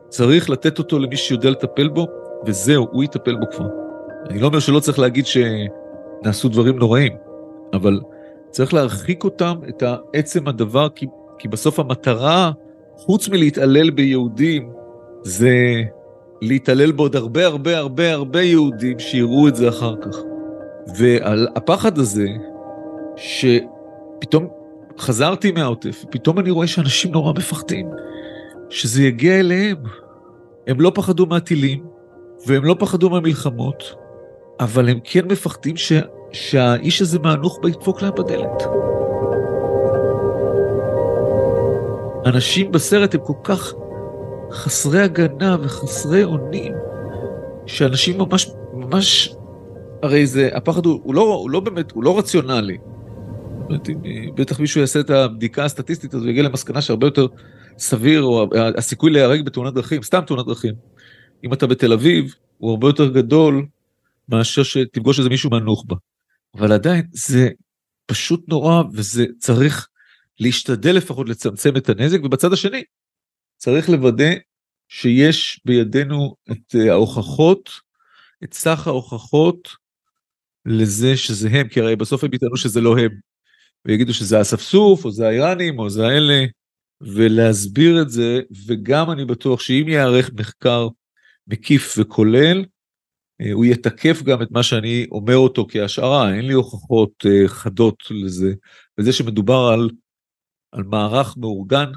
צריך 0.09 0.49
לתת 0.49 0.79
אותו 0.79 0.99
למי 0.99 1.17
שיודע 1.17 1.49
לטפל 1.49 1.87
בו, 1.87 2.07
וזהו, 2.45 2.87
הוא 2.91 3.03
יטפל 3.03 3.35
בו 3.35 3.45
כבר. 3.51 3.67
אני 4.29 4.39
לא 4.39 4.47
אומר 4.47 4.59
שלא 4.59 4.79
צריך 4.79 4.99
להגיד 4.99 5.25
שנעשו 5.25 6.49
דברים 6.49 6.79
נוראים, 6.79 7.13
אבל 7.73 7.99
צריך 8.49 8.73
להרחיק 8.73 9.23
אותם, 9.23 9.55
את 9.69 9.83
עצם 10.13 10.47
הדבר, 10.47 10.89
כי 10.89 11.07
כי 11.43 11.47
בסוף 11.47 11.79
המטרה 11.79 12.51
חוץ 12.95 13.29
מלהתעלל 13.29 13.89
ביהודים, 13.89 14.69
זה 15.23 15.83
להתעלל 16.41 16.91
בעוד 16.91 17.15
הרבה 17.15 17.45
הרבה 17.45 17.77
הרבה 17.77 18.13
הרבה 18.13 18.41
יהודים 18.41 18.99
שיראו 18.99 19.47
את 19.47 19.55
זה 19.55 19.69
אחר 19.69 19.95
כך. 20.01 20.17
והפחד 20.97 21.97
הזה, 21.97 22.27
שפתאום 23.15 24.47
חזרתי 24.99 25.51
מהעוטף, 25.51 26.05
פתאום 26.09 26.39
אני 26.39 26.51
רואה 26.51 26.67
שאנשים 26.67 27.11
נורא 27.11 27.33
מפחדים, 27.33 27.89
שזה 28.69 29.03
יגיע 29.03 29.39
אליהם. 29.39 29.77
הם 30.67 30.81
לא 30.81 30.91
פחדו 30.95 31.25
מהטילים, 31.25 31.83
והם 32.47 32.65
לא 32.65 32.75
פחדו 32.79 33.09
מהמלחמות, 33.09 33.95
אבל 34.59 34.89
הם 34.89 34.99
כן 35.03 35.25
מפחדים 35.25 35.77
ש... 35.77 35.93
שהאיש 36.31 37.01
הזה 37.01 37.19
מהנוח'בה 37.19 37.69
ידפוק 37.69 38.01
להם 38.01 38.13
בדלת. 38.17 38.82
אנשים 42.25 42.71
בסרט 42.71 43.15
הם 43.15 43.21
כל 43.23 43.33
כך 43.43 43.73
חסרי 44.51 45.01
הגנה 45.01 45.57
וחסרי 45.61 46.23
אונים, 46.23 46.73
שאנשים 47.65 48.17
ממש, 48.17 48.49
ממש, 48.73 49.35
הרי 50.03 50.27
זה, 50.27 50.49
הפחד 50.53 50.85
הוא, 50.85 50.99
הוא, 51.03 51.15
לא, 51.15 51.21
הוא 51.21 51.49
לא 51.49 51.59
באמת, 51.59 51.91
הוא 51.91 52.03
לא 52.03 52.19
רציונלי. 52.19 52.77
בטח 54.35 54.59
מישהו 54.59 54.81
יעשה 54.81 54.99
את 54.99 55.09
הבדיקה 55.09 55.65
הסטטיסטית 55.65 56.13
הזו 56.13 56.25
ויגיע 56.25 56.43
למסקנה 56.43 56.81
שהרבה 56.81 57.07
יותר 57.07 57.27
סביר, 57.77 58.23
או 58.23 58.49
הסיכוי 58.77 59.11
להיהרג 59.11 59.45
בתאונת 59.45 59.73
דרכים, 59.73 60.03
סתם 60.03 60.21
תאונת 60.27 60.45
דרכים, 60.45 60.73
אם 61.43 61.53
אתה 61.53 61.67
בתל 61.67 61.93
אביב, 61.93 62.35
הוא 62.57 62.71
הרבה 62.71 62.87
יותר 62.87 63.09
גדול 63.09 63.65
מאשר 64.29 64.63
שתפגוש 64.63 65.19
איזה 65.19 65.29
מישהו 65.29 65.49
מהנוח'בה. 65.49 65.95
אבל 66.57 66.71
עדיין 66.71 67.05
זה 67.11 67.49
פשוט 68.05 68.49
נורא 68.49 68.83
וזה 68.93 69.25
צריך 69.39 69.87
להשתדל 70.39 70.95
לפחות 70.95 71.29
לצמצם 71.29 71.77
את 71.77 71.89
הנזק, 71.89 72.19
ובצד 72.23 72.53
השני 72.53 72.83
צריך 73.57 73.89
לוודא 73.89 74.33
שיש 74.89 75.61
בידינו 75.65 76.35
את 76.51 76.75
אה, 76.75 76.91
ההוכחות, 76.91 77.69
את 78.43 78.53
סך 78.53 78.87
ההוכחות 78.87 79.69
לזה 80.65 81.17
שזה 81.17 81.49
הם, 81.51 81.67
כי 81.67 81.79
הרי 81.79 81.95
בסוף 81.95 82.23
הם 82.23 82.33
יטענו 82.33 82.57
שזה 82.57 82.81
לא 82.81 82.99
הם, 82.99 83.09
ויגידו 83.85 84.13
שזה 84.13 84.37
האספסוף, 84.37 85.05
או 85.05 85.11
זה 85.11 85.27
האיראנים, 85.27 85.79
או 85.79 85.89
זה 85.89 86.07
האלה, 86.07 86.45
ולהסביר 87.01 88.01
את 88.01 88.09
זה, 88.09 88.41
וגם 88.67 89.11
אני 89.11 89.25
בטוח 89.25 89.59
שאם 89.59 89.85
ייערך 89.87 90.31
מחקר 90.33 90.87
מקיף 91.47 91.95
וכולל, 91.97 92.65
אה, 93.41 93.51
הוא 93.51 93.65
יתקף 93.65 94.21
גם 94.21 94.41
את 94.41 94.51
מה 94.51 94.63
שאני 94.63 95.07
אומר 95.11 95.35
אותו 95.35 95.67
כהשערה, 95.69 96.33
אין 96.33 96.47
לי 96.47 96.53
הוכחות 96.53 97.25
אה, 97.25 97.47
חדות 97.47 98.03
לזה, 98.11 98.53
וזה 98.97 99.13
שמדובר 99.13 99.69
על, 99.73 99.89
על 100.73 100.83
מערך 100.83 101.37
מאורגן 101.37 101.91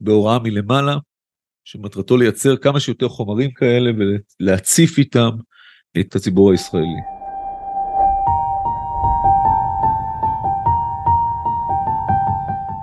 בהוראה 0.00 0.38
מלמעלה, 0.38 0.96
שמטרתו 1.64 2.16
לייצר 2.16 2.56
כמה 2.56 2.80
שיותר 2.80 3.08
חומרים 3.08 3.50
כאלה 3.50 3.90
ולהציף 4.40 4.98
איתם 4.98 5.30
את 6.00 6.16
הציבור 6.16 6.50
הישראלי. 6.50 7.00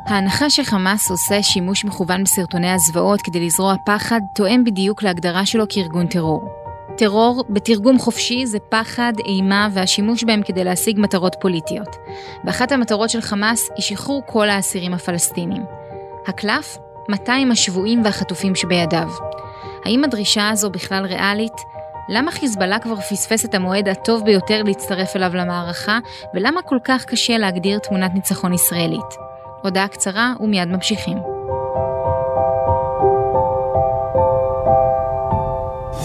ההנחה 0.06 0.50
שחמאס 0.50 1.12
עושה 1.12 1.44
שימוש 1.44 1.86
מכוון 1.86 2.24
בסרטוני 2.24 2.72
הזוועות 2.72 3.22
כדי 3.22 3.46
לזרוע 3.46 3.76
פחד 3.86 4.20
תואם 4.36 4.64
בדיוק 4.64 5.04
להגדרה 5.04 5.46
שלו 5.46 5.66
כארגון 5.70 6.08
טרור. 6.08 6.65
טרור, 6.98 7.44
בתרגום 7.50 8.00
חופשי, 8.00 8.46
זה 8.46 8.58
פחד, 8.70 9.14
אימה 9.26 9.68
והשימוש 9.72 10.24
בהם 10.24 10.42
כדי 10.44 10.64
להשיג 10.64 11.00
מטרות 11.00 11.36
פוליטיות. 11.42 11.96
ואחת 12.46 12.72
המטרות 12.72 13.10
של 13.10 13.22
חמאס 13.22 13.70
היא 13.76 13.84
שחרור 13.84 14.22
כל 14.26 14.50
האסירים 14.50 14.94
הפלסטינים. 14.94 15.64
הקלף, 16.28 16.78
200 17.10 17.52
השבויים 17.52 18.02
והחטופים 18.06 18.56
שבידיו. 18.56 19.10
האם 19.86 20.04
הדרישה 20.04 20.50
הזו 20.50 20.70
בכלל 20.70 21.06
ריאלית? 21.06 21.54
למה 22.10 22.32
חיזבאללה 22.32 22.80
כבר 22.80 22.96
פספס 22.96 23.46
את 23.46 23.56
המועד 23.56 23.88
הטוב 23.88 24.24
ביותר 24.26 24.64
להצטרף 24.64 25.16
אליו 25.16 25.32
למערכה, 25.36 26.00
ולמה 26.34 26.62
כל 26.62 26.78
כך 26.84 27.06
קשה 27.06 27.38
להגדיר 27.38 27.80
תמונת 27.80 28.14
ניצחון 28.14 28.54
ישראלית? 28.54 29.16
הודעה 29.64 29.88
קצרה 29.88 30.34
ומיד 30.40 30.68
ממשיכים. 30.68 31.35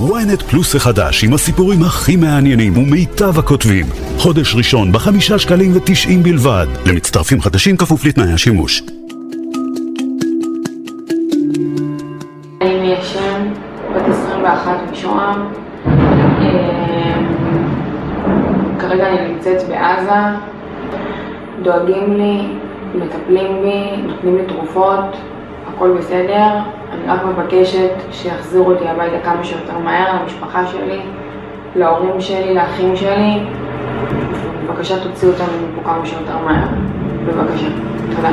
Ynet 0.09 0.43
פלוס 0.51 0.75
החדש 0.75 1.25
עם 1.25 1.35
הסיפורים 1.35 1.83
הכי 1.83 2.17
מעניינים 2.17 2.77
ומיטב 2.77 3.39
הכותבים. 3.39 3.87
חודש 4.19 4.55
ראשון 4.55 4.93
בחמישה 4.93 5.39
שקלים 5.39 5.77
ותשעים 5.77 6.23
בלבד. 6.23 6.67
למצטרפים 6.87 7.41
חדשים 7.41 7.77
כפוף 7.77 8.05
לתנאי 8.05 8.33
השימוש. 8.33 8.83
אני 12.61 12.95
שם, 13.03 13.53
בת 13.95 14.03
21 14.09 14.79
משוהם. 14.93 15.47
אה, 15.87 17.21
כרגע 18.79 19.09
אני 19.09 19.33
נמצאת 19.33 19.69
בעזה. 19.69 20.39
דואגים 21.63 22.17
לי, 22.17 22.49
מטפלים 22.95 23.63
בי, 23.63 24.03
נותנים 24.03 24.37
לי 24.37 24.43
תרופות, 24.47 25.17
הכל 25.69 25.97
בסדר. 25.99 26.80
רק 27.11 27.21
מבקשת 27.25 27.91
שיחזירו 28.13 28.73
אותי 28.73 28.89
הביתה 28.89 29.25
כמה 29.25 29.45
שיותר 29.45 29.79
מהר, 29.79 30.23
למשפחה 30.23 30.67
שלי, 30.67 31.01
להורים 31.77 32.21
שלי, 32.21 32.55
לאחים 32.55 32.97
שלי. 32.97 33.41
בבקשה 34.67 35.05
תוציאו 35.05 35.33
אותנו 35.33 35.47
מפה 35.69 35.85
כמה 35.85 36.07
שיותר 36.07 36.39
מהר. 36.39 36.69
בבקשה. 37.27 37.67
תודה. 38.17 38.31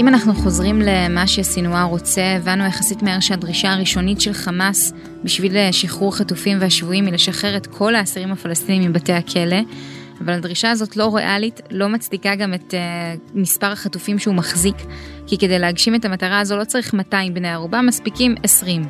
אם 0.00 0.08
אנחנו 0.08 0.34
חוזרים 0.34 0.82
למה 0.82 1.26
שסינואר 1.26 1.84
רוצה, 1.84 2.22
הבנו 2.36 2.64
יחסית 2.64 3.02
מהר 3.02 3.20
שהדרישה 3.20 3.72
הראשונית 3.72 4.20
של 4.20 4.32
חמאס 4.32 4.92
בשביל 5.24 5.56
שחרור 5.70 6.16
חטופים 6.16 6.58
והשבויים 6.60 7.06
היא 7.06 7.14
לשחרר 7.14 7.56
את 7.56 7.66
כל 7.66 7.94
האסירים 7.94 8.32
הפלסטינים 8.32 8.90
מבתי 8.90 9.12
הכלא. 9.12 9.60
אבל 10.20 10.32
הדרישה 10.32 10.70
הזאת 10.70 10.96
לא 10.96 11.16
ריאלית, 11.16 11.60
לא 11.70 11.88
מצדיקה 11.88 12.34
גם 12.34 12.54
את 12.54 12.74
uh, 12.74 12.76
מספר 13.34 13.66
החטופים 13.66 14.18
שהוא 14.18 14.34
מחזיק, 14.34 14.76
כי 15.26 15.38
כדי 15.38 15.58
להגשים 15.58 15.94
את 15.94 16.04
המטרה 16.04 16.40
הזו 16.40 16.56
לא 16.56 16.64
צריך 16.64 16.94
200 16.94 17.34
בני 17.34 17.48
ערובה, 17.48 17.82
מספיקים 17.82 18.34
20. 18.42 18.82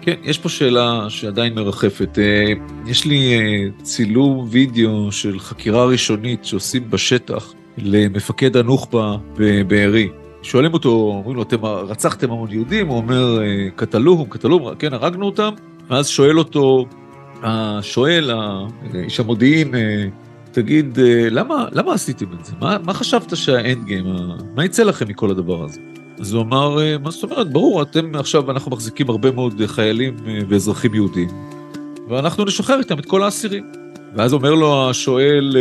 כן, 0.00 0.14
יש 0.22 0.38
פה 0.38 0.48
שאלה 0.48 1.06
שעדיין 1.08 1.54
מרחפת. 1.54 2.18
Uh, 2.18 2.90
יש 2.90 3.04
לי 3.04 3.38
uh, 3.38 3.82
צילום 3.82 4.46
וידאו 4.50 5.12
של 5.12 5.40
חקירה 5.40 5.84
ראשונית 5.84 6.44
שעושים 6.44 6.90
בשטח 6.90 7.52
למפקד 7.78 8.56
הנוח'בה 8.56 9.16
בבארי. 9.36 10.08
שואלים 10.42 10.72
אותו, 10.72 10.88
אומרים 10.88 11.36
לו, 11.36 11.42
אתם 11.42 11.64
רצחתם 11.64 12.30
המון 12.30 12.50
יהודים? 12.50 12.88
הוא 12.88 12.96
אומר, 12.96 13.38
קטלוהם, 13.76 14.28
קטלוהם, 14.28 14.74
כן, 14.74 14.92
הרגנו 14.92 15.26
אותם. 15.26 15.50
ואז 15.90 16.08
שואל 16.08 16.38
אותו, 16.38 16.86
השואל, 17.42 18.30
איש 18.94 19.20
המודיעין, 19.20 19.74
תגיד, 20.52 20.98
אה, 20.98 21.28
למה, 21.30 21.66
למה 21.72 21.94
עשיתם 21.94 22.26
את 22.40 22.44
זה? 22.44 22.52
מה, 22.60 22.76
מה 22.84 22.94
חשבת 22.94 23.36
שהאנד 23.36 23.84
גיים, 23.84 24.04
מה 24.54 24.64
יצא 24.64 24.82
לכם 24.82 25.08
מכל 25.08 25.30
הדבר 25.30 25.64
הזה? 25.64 25.80
אז 26.20 26.32
הוא 26.32 26.42
אמר, 26.42 26.82
אה, 26.82 26.98
מה 26.98 27.10
זאת 27.10 27.22
אומרת, 27.22 27.52
ברור, 27.52 27.82
אתם 27.82 28.14
עכשיו, 28.14 28.50
אנחנו 28.50 28.70
מחזיקים 28.70 29.10
הרבה 29.10 29.30
מאוד 29.30 29.62
חיילים 29.66 30.16
אה, 30.26 30.38
ואזרחים 30.48 30.94
יהודים, 30.94 31.28
ואנחנו 32.08 32.44
נשחרר 32.44 32.78
איתם 32.78 32.98
את 32.98 33.06
כל 33.06 33.22
האסירים. 33.22 33.72
ואז 34.16 34.32
אומר 34.32 34.54
לו 34.54 34.90
השואל, 34.90 35.56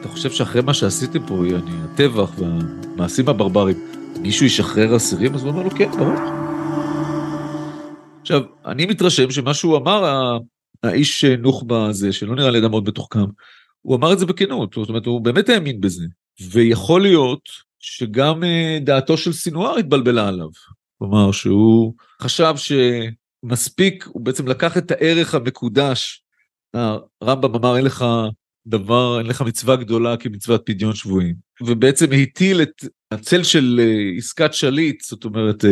אתה 0.00 0.08
חושב 0.08 0.30
שאחרי 0.30 0.62
מה 0.62 0.74
שעשיתם 0.74 1.26
פה, 1.26 1.34
אני, 1.34 1.72
הטבח 1.84 2.30
והמעשים 2.38 3.28
הברברים, 3.28 3.76
מישהו 4.20 4.46
ישחרר 4.46 4.96
אסירים? 4.96 5.34
אז 5.34 5.42
הוא 5.42 5.50
אומר 5.50 5.62
לו, 5.62 5.70
כן, 5.70 5.90
ברור. 5.90 6.14
עכשיו, 8.20 8.42
אני 8.66 8.86
מתרשם 8.86 9.30
שמה 9.30 9.54
שהוא 9.54 9.76
אמר, 9.76 10.28
האיש 10.82 11.24
נוח'בה 11.24 11.86
הזה, 11.86 12.12
שלא 12.12 12.36
נראה 12.36 12.50
לי 12.50 12.58
אדם 12.58 12.70
מאוד 12.70 12.88
מתוחכם, 12.88 13.24
הוא 13.82 13.96
אמר 13.96 14.12
את 14.12 14.18
זה 14.18 14.26
בכנות, 14.26 14.74
זאת 14.74 14.88
אומרת, 14.88 15.06
הוא 15.06 15.20
באמת 15.20 15.48
האמין 15.48 15.80
בזה. 15.80 16.04
ויכול 16.50 17.02
להיות 17.02 17.48
שגם 17.78 18.44
אה, 18.44 18.78
דעתו 18.80 19.16
של 19.16 19.32
סינואר 19.32 19.76
התבלבלה 19.76 20.28
עליו. 20.28 20.48
כלומר, 20.98 21.32
שהוא 21.32 21.94
חשב 22.22 22.54
שמספיק, 22.56 24.06
הוא 24.12 24.22
בעצם 24.24 24.48
לקח 24.48 24.78
את 24.78 24.90
הערך 24.90 25.34
המקודש. 25.34 26.22
הרמב"ם 26.74 27.54
אמר, 27.54 27.76
אין 27.76 27.84
לך 27.84 28.04
דבר, 28.66 29.18
אין 29.18 29.26
לך 29.26 29.42
מצווה 29.42 29.76
גדולה 29.76 30.16
כמצוות 30.16 30.62
פדיון 30.66 30.94
שבויים. 30.94 31.34
ובעצם 31.60 32.06
הטיל 32.22 32.62
את 32.62 32.84
הצל 33.10 33.42
של 33.42 33.80
אה, 33.82 34.18
עסקת 34.18 34.54
שליט, 34.54 35.04
זאת 35.04 35.24
אומרת, 35.24 35.64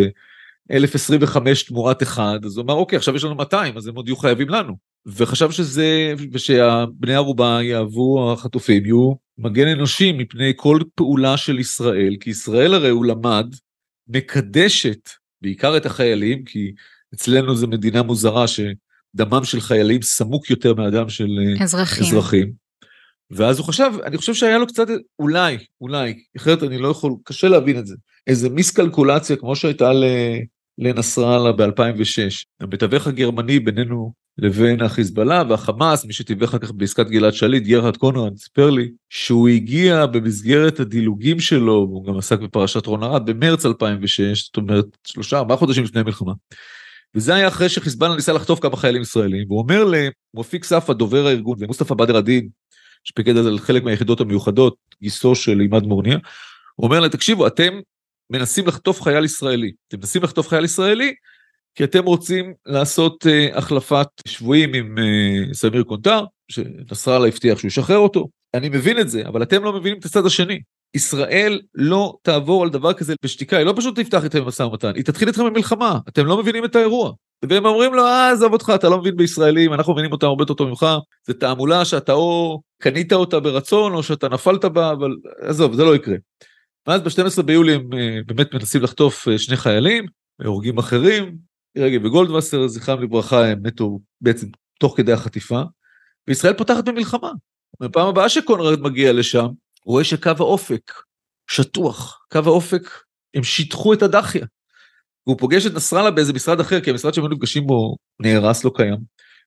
1025 0.70 1.62
אה, 1.62 1.68
תמורת 1.68 2.02
אחד, 2.02 2.38
אז 2.44 2.56
הוא 2.56 2.64
אמר, 2.64 2.74
אוקיי, 2.74 2.96
עכשיו 2.96 3.16
יש 3.16 3.24
לנו 3.24 3.34
200, 3.34 3.76
אז 3.76 3.86
הם 3.86 3.96
עוד 3.96 4.08
יהיו 4.08 4.16
חייבים 4.16 4.48
לנו. 4.48 4.76
וחשב 5.06 5.50
שזה, 5.50 6.14
ושהבני 6.32 7.14
ערובה 7.14 7.58
יהוו 7.62 8.32
החטופים, 8.32 8.84
יהיו 8.84 9.12
מגן 9.38 9.68
אנושי 9.68 10.12
מפני 10.12 10.52
כל 10.56 10.80
פעולה 10.94 11.36
של 11.36 11.58
ישראל, 11.58 12.16
כי 12.20 12.30
ישראל 12.30 12.74
הרי 12.74 12.90
הוא 12.90 13.06
למד, 13.06 13.46
מקדשת 14.08 15.10
בעיקר 15.42 15.76
את 15.76 15.86
החיילים, 15.86 16.44
כי 16.44 16.72
אצלנו 17.14 17.56
זו 17.56 17.66
מדינה 17.66 18.02
מוזרה 18.02 18.44
שדמם 18.48 19.44
של 19.44 19.60
חיילים 19.60 20.02
סמוק 20.02 20.50
יותר 20.50 20.74
מאדם 20.74 21.08
של 21.08 21.28
אזרחים. 21.60 22.04
אזרחים. 22.04 22.52
ואז 23.30 23.58
הוא 23.58 23.66
חשב, 23.66 23.92
אני 24.04 24.16
חושב 24.16 24.34
שהיה 24.34 24.58
לו 24.58 24.66
קצת, 24.66 24.86
אולי, 25.18 25.58
אולי, 25.80 26.14
אחרת 26.36 26.62
אני 26.62 26.78
לא 26.78 26.88
יכול, 26.88 27.12
קשה 27.24 27.48
להבין 27.48 27.78
את 27.78 27.86
זה, 27.86 27.94
איזה 28.26 28.48
מיסקלקולציה 28.48 29.36
כמו 29.36 29.56
שהייתה 29.56 29.90
לנסראללה 30.78 31.52
ב-2006. 31.52 32.44
המתווך 32.60 33.06
הגרמני 33.06 33.60
בינינו 33.60 34.12
לבין 34.38 34.82
החיזבאללה 34.82 35.42
והחמאס, 35.48 36.04
מי 36.04 36.12
שתיווך 36.12 36.50
אחר 36.50 36.58
כך 36.58 36.72
בעסקת 36.72 37.06
גלעד 37.06 37.32
שליט, 37.34 37.62
גרהרד 37.62 37.96
קונרד, 37.96 38.36
סיפר 38.36 38.70
לי 38.70 38.90
שהוא 39.10 39.48
הגיע 39.48 40.06
במסגרת 40.06 40.80
הדילוגים 40.80 41.40
שלו, 41.40 41.86
והוא 41.90 42.04
גם 42.04 42.18
עסק 42.18 42.38
בפרשת 42.38 42.86
רון 42.86 43.02
ארד, 43.02 43.26
במרץ 43.30 43.66
2006, 43.66 44.44
זאת 44.46 44.56
אומרת 44.56 44.84
שלושה 45.06 45.38
ארבעה 45.38 45.56
חודשים 45.56 45.84
לפני 45.84 46.00
המלחמה. 46.00 46.32
וזה 47.14 47.34
היה 47.34 47.48
אחרי 47.48 47.68
שחיזבאללה 47.68 48.16
ניסה 48.16 48.32
לחטוף 48.32 48.60
כמה 48.60 48.76
חיילים 48.76 49.02
ישראלים, 49.02 49.46
והוא 49.48 49.58
אומר 49.58 49.84
למופיק 50.34 50.64
ספא, 50.64 50.92
דובר 50.92 51.26
הארגון, 51.26 51.56
ומוסטפא 51.60 51.94
בדר 51.94 52.18
א-דין, 52.18 52.48
שפיקד 53.04 53.36
על 53.36 53.58
חלק 53.58 53.82
מהיחידות 53.82 54.20
המיוחדות, 54.20 54.76
גיסו 55.02 55.34
של 55.34 55.60
עימאד 55.60 55.82
מורניה, 55.82 56.18
הוא 56.74 56.84
אומר 56.84 57.00
להם, 57.00 57.10
תקשיבו, 57.10 57.46
אתם 57.46 57.72
מנסים 58.30 58.66
לחטוף 58.66 59.02
חייל 59.02 59.24
ישראלי. 59.24 59.72
אתם 59.88 59.98
מנסים 59.98 60.22
לחטוף 60.22 60.48
חייל 60.48 60.64
ישראלי, 60.64 61.14
כי 61.76 61.84
אתם 61.84 62.04
רוצים 62.04 62.52
לעשות 62.66 63.26
uh, 63.26 63.58
החלפת 63.58 64.08
שבויים 64.28 64.74
עם 64.74 64.94
uh, 64.98 65.54
סמיר 65.54 65.82
קונטר, 65.82 66.24
שנסראללה 66.48 67.28
הבטיח 67.28 67.58
שהוא 67.58 67.68
ישחרר 67.68 67.98
אותו. 67.98 68.28
אני 68.54 68.68
מבין 68.68 68.98
את 68.98 69.08
זה, 69.08 69.22
אבל 69.26 69.42
אתם 69.42 69.64
לא 69.64 69.72
מבינים 69.72 69.98
את 69.98 70.04
הצד 70.04 70.26
השני. 70.26 70.60
ישראל 70.94 71.60
לא 71.74 72.16
תעבור 72.22 72.62
על 72.62 72.70
דבר 72.70 72.92
כזה 72.92 73.14
בשתיקה, 73.24 73.56
היא 73.56 73.66
לא 73.66 73.72
פשוט 73.76 74.00
תפתח 74.00 74.24
איתכם 74.24 74.44
במשא 74.44 74.62
ומתן, 74.62 74.92
היא 74.94 75.04
תתחיל 75.04 75.28
איתכם 75.28 75.44
במלחמה, 75.44 75.98
אתם 76.08 76.26
לא 76.26 76.38
מבינים 76.38 76.64
את 76.64 76.76
האירוע. 76.76 77.12
והם 77.48 77.66
אומרים 77.66 77.94
לו, 77.94 78.06
אה, 78.06 78.30
עזוב 78.30 78.52
אותך, 78.52 78.72
אתה 78.74 78.88
לא 78.88 78.98
מבין 78.98 79.16
בישראלים, 79.16 79.72
אנחנו 79.72 79.92
מבינים 79.92 80.12
אותם 80.12 80.26
הרבה 80.26 80.42
יותר 80.42 80.54
טוב 80.54 80.68
ממך, 80.68 80.86
זה 81.26 81.34
תעמולה 81.34 81.84
שאתה 81.84 82.12
או 82.12 82.60
קנית 82.82 83.12
אותה 83.12 83.40
ברצון, 83.40 83.94
או 83.94 84.02
שאתה 84.02 84.28
נפלת 84.28 84.64
בה, 84.64 84.92
אבל 84.92 85.16
עזוב, 85.40 85.74
זה 85.74 85.84
לא 85.84 85.96
יקרה. 85.96 86.16
ואז 86.86 87.00
ב-12 87.00 87.42
ביולי 87.42 87.74
הם 87.74 87.92
אה, 87.92 88.18
באמת 88.26 88.54
מנסים 88.54 88.82
לחטוף 88.82 89.28
שני 89.36 89.56
חיילים, 89.56 90.06
הורגים 90.44 90.78
אחרים, 90.78 91.36
רגב 91.78 92.04
וגולדווסר, 92.04 92.68
זכרם 92.68 93.02
לברכה, 93.02 93.46
הם 93.46 93.58
מתו 93.62 94.00
בעצם 94.20 94.46
תוך 94.80 94.96
כדי 94.96 95.12
החטיפה, 95.12 95.62
וישראל 96.28 96.54
פותחת 96.54 96.84
במלחמה. 96.84 97.30
בפעם 97.80 98.08
הבאה 98.08 98.28
שקונרד 98.28 98.80
מגיע 98.80 99.12
לשם, 99.12 99.46
רואה 99.84 100.04
שקו 100.04 100.30
האופק 100.38 100.92
שטוח, 101.50 102.26
קו 102.32 102.40
האופק, 102.44 102.90
הם 103.34 103.42
שיטחו 103.42 103.92
את 103.92 104.02
הדחיה. 104.02 104.46
והוא 105.26 105.38
פוגש 105.38 105.66
את 105.66 105.74
נסראללה 105.74 106.10
באיזה 106.10 106.32
משרד 106.32 106.60
אחר, 106.60 106.80
כי 106.80 106.90
המשרד 106.90 107.14
שהם 107.14 107.32
נפגשים 107.32 107.66
בו 107.66 107.96
נהרס, 108.20 108.64
לא 108.64 108.70
קיים. 108.74 108.96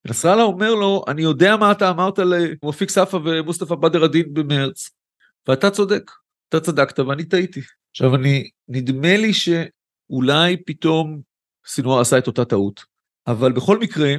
ונסראללה 0.06 0.44
אומר 0.44 0.76
לו, 0.76 1.04
אני 1.08 1.22
יודע 1.22 1.58
מה 1.58 1.72
אתה 1.72 1.90
אמרת 1.90 2.20
למופיק 2.20 2.90
ספא 2.90 3.18
ומוסטפא 3.24 3.76
בדר 3.76 4.06
א-דין 4.06 4.34
במרץ, 4.34 4.90
ואתה 5.48 5.72
צודק, 5.72 6.12
אתה 6.50 6.60
צדקת 6.60 7.00
ואני 7.00 7.26
טעיתי. 7.26 7.62
עכשיו 7.92 8.16
אני, 8.16 8.50
נדמה 8.68 9.18
לי 9.18 9.34
שאולי 9.34 10.58
פתאום 10.66 11.22
סינואר 11.68 12.00
עשה 12.00 12.18
את 12.18 12.28
אותה 12.28 12.46
טעות, 12.46 12.84
אבל 13.28 13.52
בכל 13.52 13.80
מקרה, 13.80 14.16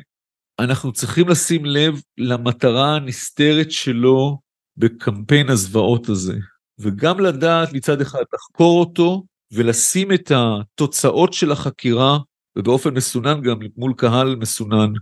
אנחנו 0.59 0.93
צריכים 0.93 1.29
לשים 1.29 1.65
לב 1.65 2.03
למטרה 2.19 2.97
הנסתרת 2.97 3.71
שלו 3.71 4.39
בקמפיין 4.77 5.49
הזוועות 5.49 6.09
הזה, 6.09 6.35
וגם 6.79 7.21
לדעת 7.21 7.73
מצד 7.73 8.01
אחד 8.01 8.23
לחקור 8.35 8.81
אותו 8.81 9.25
ולשים 9.53 10.13
את 10.13 10.33
התוצאות 10.35 11.33
של 11.33 11.53
החקירה, 11.53 12.19
ובאופן 12.57 12.95
מסונן 12.95 13.43
גם 13.43 13.59
מול 13.77 13.95
קהל 13.97 14.37
מסונן, 14.37 14.93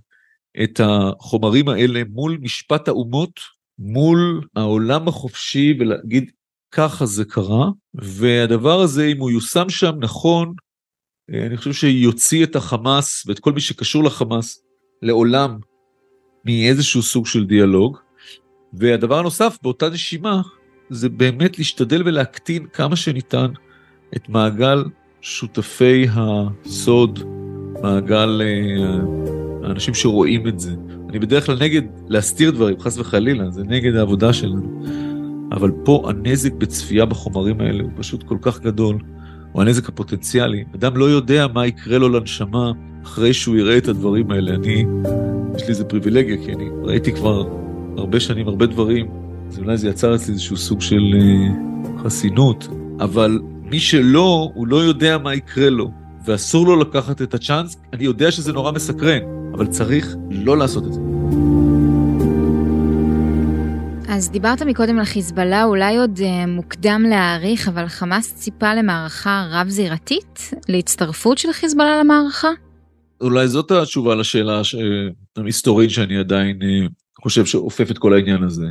את 0.63 0.81
החומרים 0.85 1.69
האלה 1.69 2.03
מול 2.11 2.39
משפט 2.41 2.89
האומות, 2.89 3.41
מול 3.79 4.47
העולם 4.57 5.09
החופשי 5.09 5.77
ולהגיד 5.81 6.31
ככה 6.71 7.07
זה 7.07 7.25
קרה, 7.25 7.71
והדבר 7.95 8.81
הזה, 8.81 9.07
אם 9.07 9.19
הוא 9.19 9.31
יושם 9.31 9.69
שם 9.69 9.93
נכון, 10.01 10.55
אני 11.33 11.57
חושב 11.57 11.73
שיוציא 11.73 12.45
את 12.45 12.57
החמאס 12.57 13.25
ואת 13.27 13.39
כל 13.39 13.53
מי 13.53 13.61
שקשור 13.61 14.05
לחמאס 14.05 14.63
לעולם 15.03 15.59
מאיזשהו 16.45 17.03
סוג 17.03 17.27
של 17.27 17.47
דיאלוג. 17.47 17.99
והדבר 18.73 19.19
הנוסף, 19.19 19.59
באותה 19.63 19.89
נשימה, 19.89 20.43
זה 20.91 21.09
באמת 21.09 21.59
להשתדל 21.59 22.03
ולהקטין 22.05 22.67
כמה 22.73 22.97
שניתן 22.97 23.51
את 24.17 24.29
מעגל 24.29 24.85
שותפי 25.21 26.07
הסוד, 26.11 27.19
מעגל 27.83 28.43
אה, 28.45 29.69
האנשים 29.69 29.95
שרואים 29.95 30.49
את 30.49 30.61
זה. 30.61 30.73
אני 31.09 31.19
בדרך 31.19 31.47
כלל 31.47 31.59
נגד 31.61 31.83
להסתיר 32.09 32.51
דברים, 32.51 32.81
חס 32.81 32.99
וחלילה, 32.99 33.51
זה 33.51 33.63
נגד 33.63 33.95
העבודה 33.95 34.33
שלנו. 34.33 34.83
אבל 35.53 35.71
פה 35.85 36.05
הנזק 36.09 36.53
בצפייה 36.53 37.05
בחומרים 37.05 37.61
האלה 37.61 37.83
הוא 37.83 37.91
פשוט 37.97 38.23
כל 38.23 38.39
כך 38.41 38.61
גדול, 38.61 38.99
הוא 39.53 39.63
הנזק 39.63 39.89
הפוטנציאלי. 39.89 40.65
אדם 40.75 40.97
לא 40.97 41.05
יודע 41.05 41.47
מה 41.55 41.67
יקרה 41.67 41.99
לו 41.99 42.09
לנשמה 42.09 42.73
אחרי 43.03 43.35
שהוא 43.35 43.57
יראה 43.57 43.79
את 43.79 43.89
הדברים 43.89 44.31
האלה. 44.31 44.55
אני, 44.55 44.85
יש 45.57 45.63
לי 45.63 45.69
איזה 45.69 45.85
פריבילגיה, 45.85 46.37
כי 46.45 46.53
אני 46.53 46.69
ראיתי 46.83 47.13
כבר 47.13 47.49
הרבה 47.97 48.21
שנים 48.21 48.49
הרבה 48.49 48.67
דברים, 48.67 49.07
אז 49.49 49.59
אולי 49.59 49.77
זה 49.77 49.89
יצר 49.89 50.15
אצלי 50.15 50.33
איזשהו 50.33 50.57
סוג 50.57 50.81
של 50.81 51.15
uh, 51.15 52.03
חסינות, 52.05 52.69
אבל 53.01 53.41
מי 53.63 53.81
שלא, 53.81 54.51
הוא 54.55 54.67
לא 54.67 54.77
יודע 54.77 55.19
מה 55.19 55.35
יקרה 55.35 55.71
לו, 55.71 55.91
ואסור 56.25 56.67
לו 56.67 56.77
לקחת 56.77 57.23
את 57.23 57.35
הצ'אנס. 57.35 57.77
אני 57.93 58.05
יודע 58.05 58.31
שזה 58.31 58.53
נורא 58.53 58.73
מסקרן, 58.73 59.21
אבל 59.55 59.67
צריך 59.67 60.17
לא 60.31 60.59
לעשות 60.59 60.87
את 60.87 60.93
זה. 60.93 61.01
אז 64.11 64.31
דיברת 64.31 64.63
מקודם 64.63 64.99
על 64.99 65.05
חיזבאללה, 65.05 65.65
אולי 65.65 65.97
עוד 65.97 66.19
uh, 66.19 66.47
מוקדם 66.47 67.05
להעריך, 67.11 67.69
אבל 67.69 67.89
חמאס 67.89 68.35
ציפה 68.35 68.75
למערכה 68.75 69.49
רב-זירתית? 69.51 70.51
להצטרפות 70.69 71.39
של 71.39 71.53
חיזבאללה 71.53 72.01
למערכה? 72.01 72.49
אולי 73.21 73.49
זאת 73.49 73.71
התשובה 73.71 74.15
לשאלה 74.15 74.63
המסתורית 75.37 75.91
שאני 75.91 76.17
עדיין 76.17 76.59
uh, 76.63 76.91
חושב 77.23 77.47
שאופף 77.47 77.91
את 77.91 77.99
כל 77.99 78.15
העניין 78.15 78.43
הזה. 78.43 78.67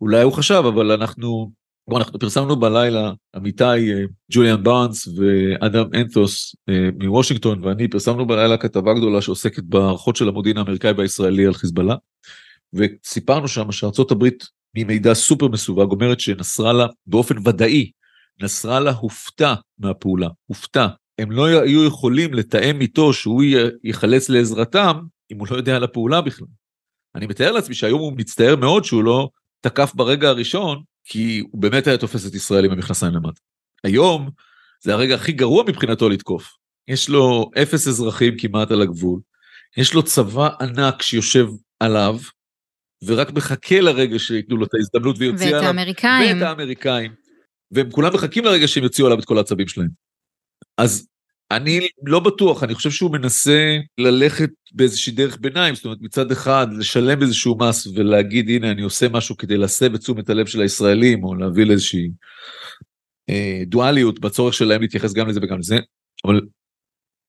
אולי 0.00 0.22
הוא 0.22 0.32
חשב, 0.32 0.62
אבל 0.68 0.92
אנחנו, 0.92 1.50
בוא, 1.88 1.98
אנחנו 1.98 2.18
פרסמנו 2.18 2.56
בלילה, 2.56 3.12
עמיתי 3.36 3.64
uh, 3.64 4.08
ג'וליאן 4.32 4.62
בארנס 4.62 5.08
ואדם 5.08 5.84
אנתוס 5.94 6.56
uh, 6.70 7.04
מוושינגטון 7.04 7.64
ואני 7.64 7.88
פרסמנו 7.88 8.26
בלילה 8.26 8.56
כתבה 8.56 8.94
גדולה 8.94 9.20
שעוסקת 9.20 9.62
בהערכות 9.62 10.16
של 10.16 10.28
המודיעין 10.28 10.58
האמריקאי 10.58 10.92
והישראלי 10.92 11.46
על 11.46 11.54
חיזבאללה. 11.54 11.94
וסיפרנו 12.74 13.48
שם 13.48 13.72
שארצות 13.72 14.10
הברית 14.10 14.44
ממידע 14.76 15.14
סופר 15.14 15.48
מסווג 15.48 15.92
אומרת 15.92 16.20
שנסראללה 16.20 16.86
באופן 17.06 17.48
ודאי, 17.48 17.90
נסראללה 18.42 18.92
הופתע 18.92 19.54
מהפעולה, 19.78 20.28
הופתע. 20.46 20.86
הם 21.18 21.30
לא 21.30 21.46
היו 21.46 21.84
יכולים 21.84 22.34
לתאם 22.34 22.80
איתו 22.80 23.12
שהוא 23.12 23.42
ייחלץ 23.84 24.28
לעזרתם 24.28 24.98
אם 25.32 25.38
הוא 25.38 25.46
לא 25.50 25.56
יודע 25.56 25.76
על 25.76 25.84
הפעולה 25.84 26.20
בכלל. 26.20 26.46
אני 27.14 27.26
מתאר 27.26 27.52
לעצמי 27.52 27.74
שהיום 27.74 28.00
הוא 28.00 28.12
מצטער 28.16 28.56
מאוד 28.56 28.84
שהוא 28.84 29.04
לא 29.04 29.28
תקף 29.60 29.92
ברגע 29.94 30.28
הראשון, 30.28 30.82
כי 31.04 31.42
הוא 31.52 31.62
באמת 31.62 31.86
היה 31.86 31.98
תופס 31.98 32.26
את 32.26 32.34
ישראל 32.34 32.64
עם 32.64 32.70
המכנסיים 32.70 33.14
למטה. 33.14 33.40
היום 33.84 34.30
זה 34.82 34.92
הרגע 34.94 35.14
הכי 35.14 35.32
גרוע 35.32 35.64
מבחינתו 35.68 36.08
לתקוף. 36.08 36.56
יש 36.88 37.08
לו 37.08 37.50
אפס 37.62 37.88
אזרחים 37.88 38.38
כמעט 38.38 38.70
על 38.70 38.82
הגבול, 38.82 39.20
יש 39.76 39.94
לו 39.94 40.02
צבא 40.02 40.48
ענק 40.60 41.02
שיושב 41.02 41.46
עליו, 41.80 42.18
ורק 43.06 43.32
מחכה 43.32 43.80
לרגע 43.80 44.18
שייתנו 44.18 44.56
לו 44.56 44.64
את 44.64 44.74
ההזדמנות 44.74 45.16
ויוציאו 45.18 45.48
עליו. 45.48 45.60
ואת 45.60 45.66
האמריקאים. 45.66 46.36
ואת 46.36 46.42
האמריקאים. 46.42 47.12
והם 47.70 47.90
כולם 47.90 48.14
מחכים 48.14 48.44
לרגע 48.44 48.68
שהם 48.68 48.84
יוציאו 48.84 49.06
עליו 49.06 49.18
את 49.18 49.24
כל 49.24 49.38
העצבים 49.38 49.68
שלהם. 49.68 49.88
אז 50.78 51.08
אני 51.50 51.88
לא 52.06 52.20
בטוח, 52.20 52.62
אני 52.62 52.74
חושב 52.74 52.90
שהוא 52.90 53.12
מנסה 53.12 53.78
ללכת 53.98 54.50
באיזושהי 54.72 55.12
דרך 55.12 55.38
ביניים, 55.40 55.74
זאת 55.74 55.84
אומרת 55.84 55.98
מצד 56.00 56.32
אחד 56.32 56.66
לשלם 56.78 57.22
איזשהו 57.22 57.58
מס 57.58 57.86
ולהגיד 57.86 58.48
הנה 58.48 58.70
אני 58.70 58.82
עושה 58.82 59.08
משהו 59.08 59.36
כדי 59.36 59.56
להסב 59.56 59.94
את 59.94 60.00
תשומת 60.00 60.30
הלב 60.30 60.46
של 60.46 60.60
הישראלים 60.60 61.24
או 61.24 61.34
להביא 61.34 61.64
לאיזושהי 61.64 62.10
אה, 63.30 63.62
דואליות 63.66 64.20
בצורך 64.20 64.54
שלהם 64.54 64.80
להתייחס 64.80 65.12
גם 65.12 65.28
לזה 65.28 65.40
וגם 65.42 65.58
לזה, 65.58 65.78
אבל 66.24 66.40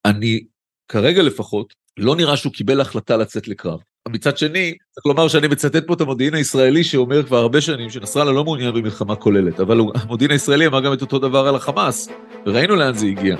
אני 0.04 0.44
כרגע 0.88 1.22
לפחות 1.22 1.74
לא 1.96 2.16
נראה 2.16 2.36
שהוא 2.36 2.52
קיבל 2.52 2.80
החלטה 2.80 3.16
לצאת 3.16 3.48
לקרב. 3.48 3.80
מצד 4.08 4.38
שני, 4.38 4.74
צריך 4.94 5.06
לומר 5.06 5.28
שאני 5.28 5.48
מצטט 5.48 5.86
פה 5.86 5.94
את 5.94 6.00
המודיעין 6.00 6.34
הישראלי 6.34 6.84
שאומר 6.84 7.22
כבר 7.22 7.36
הרבה 7.36 7.60
שנים 7.60 7.90
שנסראללה 7.90 8.32
לא 8.32 8.44
מעוניין 8.44 8.74
במלחמה 8.74 9.16
כוללת, 9.16 9.60
אבל 9.60 9.80
המודיעין 9.94 10.30
הישראלי 10.30 10.66
אמר 10.66 10.80
גם 10.80 10.92
את 10.92 11.02
אותו 11.02 11.18
דבר 11.18 11.48
על 11.48 11.56
החמאס, 11.56 12.08
וראינו 12.46 12.76
לאן 12.76 12.94
זה 12.94 13.06
הגיע. 13.06 13.36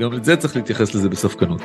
גם 0.00 0.12
לזה 0.12 0.36
צריך 0.36 0.56
להתייחס 0.56 0.94
לזה 0.94 1.08
בספקנות. 1.08 1.62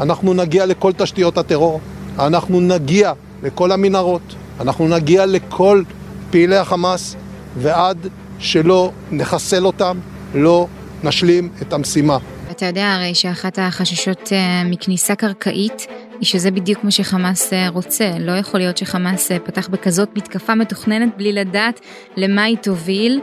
אנחנו 0.00 0.34
נגיע 0.34 0.66
לכל 0.66 0.92
תשתיות 0.92 1.38
הטרור, 1.38 1.80
אנחנו 2.18 2.60
נגיע 2.60 3.12
לכל 3.42 3.72
המנהרות, 3.72 4.34
אנחנו 4.60 4.88
נגיע 4.88 5.26
לכל 5.26 5.82
פעילי 6.30 6.56
החמאס, 6.56 7.16
ועד 7.56 8.06
שלא 8.38 8.92
נחסל 9.10 9.66
אותם, 9.66 9.98
לא 10.34 10.66
נשלים 11.04 11.48
את 11.62 11.72
המשימה. 11.72 12.18
אתה 12.50 12.66
יודע 12.66 12.92
הרי 12.94 13.14
שאחת 13.14 13.58
החששות 13.58 14.32
מכניסה 14.64 15.14
קרקעית 15.14 15.86
היא 16.20 16.26
שזה 16.26 16.50
בדיוק 16.50 16.84
מה 16.84 16.90
שחמאס 16.90 17.52
אה, 17.52 17.68
רוצה. 17.68 18.10
לא 18.20 18.32
יכול 18.32 18.60
להיות 18.60 18.76
שחמאס 18.76 19.32
אה, 19.32 19.38
פתח 19.38 19.68
בכזאת 19.68 20.08
מתקפה 20.16 20.54
מתוכננת 20.54 21.16
בלי 21.16 21.32
לדעת 21.32 21.80
למה 22.16 22.42
היא 22.42 22.56
תוביל, 22.56 23.20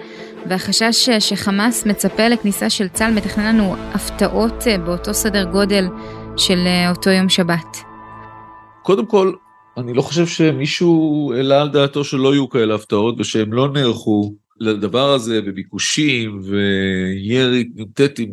והחשש 0.49 1.09
שחמאס 1.19 1.85
מצפה 1.85 2.27
לכניסה 2.27 2.69
של 2.69 2.87
צה"ל 2.87 3.13
מתכנן 3.13 3.55
לנו 3.55 3.75
הפתעות 3.93 4.63
באותו 4.85 5.13
סדר 5.13 5.43
גודל 5.43 5.87
של 6.37 6.67
אותו 6.89 7.09
יום 7.09 7.29
שבת. 7.29 7.77
קודם 8.83 9.05
כל, 9.05 9.33
אני 9.77 9.93
לא 9.93 10.01
חושב 10.01 10.27
שמישהו 10.27 11.33
העלה 11.35 11.61
על 11.61 11.69
דעתו 11.69 12.03
שלא 12.03 12.33
יהיו 12.33 12.49
כאלה 12.49 12.75
הפתעות 12.75 13.15
ושהם 13.19 13.53
לא 13.53 13.69
נערכו 13.69 14.33
לדבר 14.59 15.13
הזה 15.13 15.41
בביקושים 15.41 16.41
וירי 16.43 17.69
נ"טים 17.75 18.31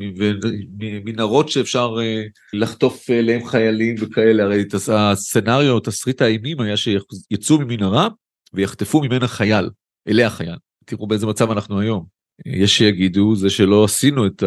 ומנהרות 0.79 1.49
שאפשר 1.49 1.97
אה, 2.01 2.23
לחטוף 2.53 3.11
אליהם 3.11 3.47
חיילים 3.47 3.95
וכאלה, 4.01 4.43
הרי 4.43 4.65
הסצנריו, 4.93 5.81
תסריט 5.81 6.23
האימים 6.23 6.61
היה 6.61 6.77
שיצאו 6.77 7.59
ממנהרה 7.59 8.09
ויחטפו 8.55 9.01
ממנה 9.01 9.29
חייל, 9.29 9.71
אליה 10.09 10.31
חייל. 10.31 10.57
תראו 10.85 11.07
באיזה 11.07 11.27
מצב 11.27 11.51
אנחנו 11.51 11.81
היום. 11.81 12.05
יש 12.47 12.79
שיגידו 12.79 13.37
זה 13.37 13.51
שלא 13.51 13.85
עשינו 13.85 14.27
את 14.27 14.43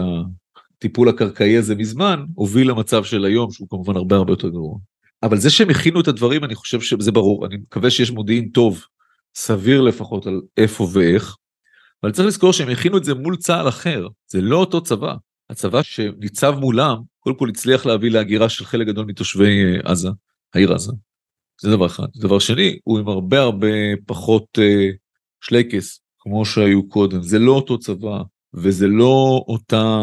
הטיפול 0.77 1.09
הקרקעי 1.09 1.57
הזה 1.57 1.75
מזמן, 1.75 2.25
הוביל 2.35 2.69
למצב 2.69 3.03
של 3.03 3.25
היום 3.25 3.51
שהוא 3.51 3.67
כמובן 3.69 3.95
הרבה 3.95 4.15
הרבה 4.15 4.31
יותר 4.31 4.49
גרוע. 4.49 4.77
אבל 5.23 5.37
זה 5.37 5.49
שהם 5.49 5.69
הכינו 5.69 6.01
את 6.01 6.07
הדברים 6.07 6.43
אני 6.43 6.55
חושב 6.55 6.81
שזה 6.81 7.11
ברור, 7.11 7.45
אני 7.45 7.57
מקווה 7.57 7.89
שיש 7.89 8.11
מודיעין 8.11 8.49
טוב, 8.49 8.85
סביר 9.35 9.81
לפחות 9.81 10.27
על 10.27 10.41
איפה 10.57 10.87
ואיך, 10.93 11.35
אבל 12.03 12.12
צריך 12.12 12.27
לזכור 12.27 12.53
שהם 12.53 12.69
הכינו 12.69 12.97
את 12.97 13.03
זה 13.03 13.13
מול 13.13 13.38
צה"ל 13.38 13.69
אחר, 13.69 14.07
זה 14.27 14.41
לא 14.41 14.57
אותו 14.57 14.81
צבא. 14.81 15.15
הצבא 15.49 15.83
שניצב 15.83 16.55
מולם, 16.60 16.97
קודם 17.19 17.36
כל 17.36 17.49
הצליח 17.49 17.86
להביא 17.86 18.12
להגירה 18.12 18.49
של 18.49 18.65
חלק 18.65 18.88
גדול 18.88 19.05
מתושבי 19.05 19.63
אה, 19.63 19.91
עזה, 19.91 20.10
העיר 20.53 20.73
עזה. 20.73 20.91
זה 21.62 21.71
דבר 21.71 21.86
אחד. 21.86 22.07
דבר 22.15 22.39
שני, 22.39 22.79
הוא 22.83 22.99
עם 22.99 23.07
הרבה 23.07 23.41
הרבה 23.41 23.67
פחות 24.05 24.45
אה, 24.60 24.89
שלייקס, 25.41 26.01
כמו 26.19 26.45
שהיו 26.45 26.89
קודם. 26.89 27.21
זה 27.21 27.39
לא 27.39 27.51
אותו 27.51 27.79
צבא, 27.79 28.21
וזה 28.53 28.88
לא 28.88 29.45
אותה 29.47 30.01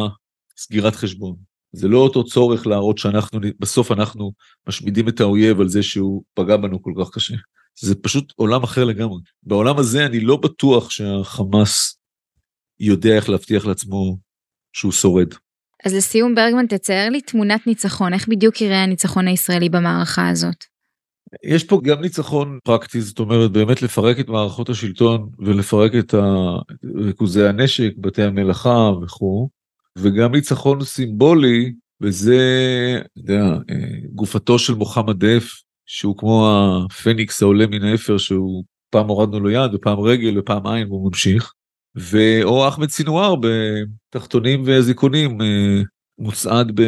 סגירת 0.57 0.97
חשבון. 0.97 1.37
זה 1.73 1.89
לא 1.89 1.99
אותו 1.99 2.25
צורך 2.25 2.67
להראות 2.67 2.99
שאנחנו, 2.99 3.41
בסוף 3.59 3.93
אנחנו 3.93 4.33
משמידים 4.69 5.09
את 5.09 5.21
האויב 5.21 5.61
על 5.61 5.69
זה 5.69 5.83
שהוא 5.83 6.23
פגע 6.35 6.57
בנו 6.57 6.83
כל 6.83 6.93
כך 7.01 7.11
קשה. 7.11 7.35
זה 7.81 7.95
פשוט 7.95 8.33
עולם 8.37 8.63
אחר 8.63 8.85
לגמרי. 8.85 9.21
בעולם 9.43 9.79
הזה 9.79 10.07
אני 10.07 10.21
לא 10.21 10.37
בטוח 10.37 10.91
שהחמאס 10.91 11.99
יודע 12.81 13.17
איך 13.17 13.29
להבטיח 13.29 13.67
לעצמו 13.67 14.19
שהוא 14.73 14.93
שורד. 14.93 15.35
אז 15.85 15.95
לסיום 15.95 16.35
ברגמן 16.35 16.67
תצייר 16.67 17.11
לי 17.11 17.21
תמונת 17.21 17.67
ניצחון, 17.67 18.15
איך 18.15 18.29
בדיוק 18.29 18.61
יראה 18.61 18.83
הניצחון 18.83 19.29
הישראלי 19.29 19.69
במערכה 19.69 20.29
הזאת? 20.29 20.65
יש 21.45 21.65
פה 21.65 21.81
גם 21.85 22.01
ניצחון 22.01 22.59
פרקטי, 22.65 23.01
זאת 23.01 23.19
אומרת 23.19 23.51
באמת 23.51 23.83
לפרק 23.83 24.21
את 24.21 24.29
מערכות 24.29 24.69
השלטון 24.69 25.31
ולפרק 25.39 25.93
את 25.99 26.15
ריכוזי 26.97 27.47
הנשק, 27.47 27.91
בתי 27.99 28.23
המלאכה 28.23 28.91
וכו', 29.03 29.49
וגם 29.99 30.35
ניצחון 30.35 30.85
סימבולי, 30.85 31.73
וזה, 32.01 32.39
אתה 33.03 33.21
יודע, 33.21 33.45
אה, 33.71 33.77
גופתו 34.13 34.59
של 34.59 34.75
מוחמד 34.75 35.25
דף, 35.25 35.64
שהוא 35.95 36.19
כמו 36.19 36.49
הפניקס 36.91 37.43
העולה 37.43 37.67
מן 37.67 37.85
האפר 37.85 38.19
שהוא 38.19 38.65
פעם 38.91 39.09
הורדנו 39.09 39.41
לו 39.41 39.51
יד 39.51 39.75
ופעם 39.75 40.01
רגל 40.01 40.39
ופעם 40.39 40.67
עין 40.67 40.89
והוא 40.89 41.09
ממשיך. 41.09 41.53
ואו 41.95 42.69
אחמד 42.69 42.91
סינואר 42.91 43.35
בתחתונים 43.37 44.63
ואזיקונים 44.67 45.41
אה, 45.41 45.83
מוצעד 46.19 46.81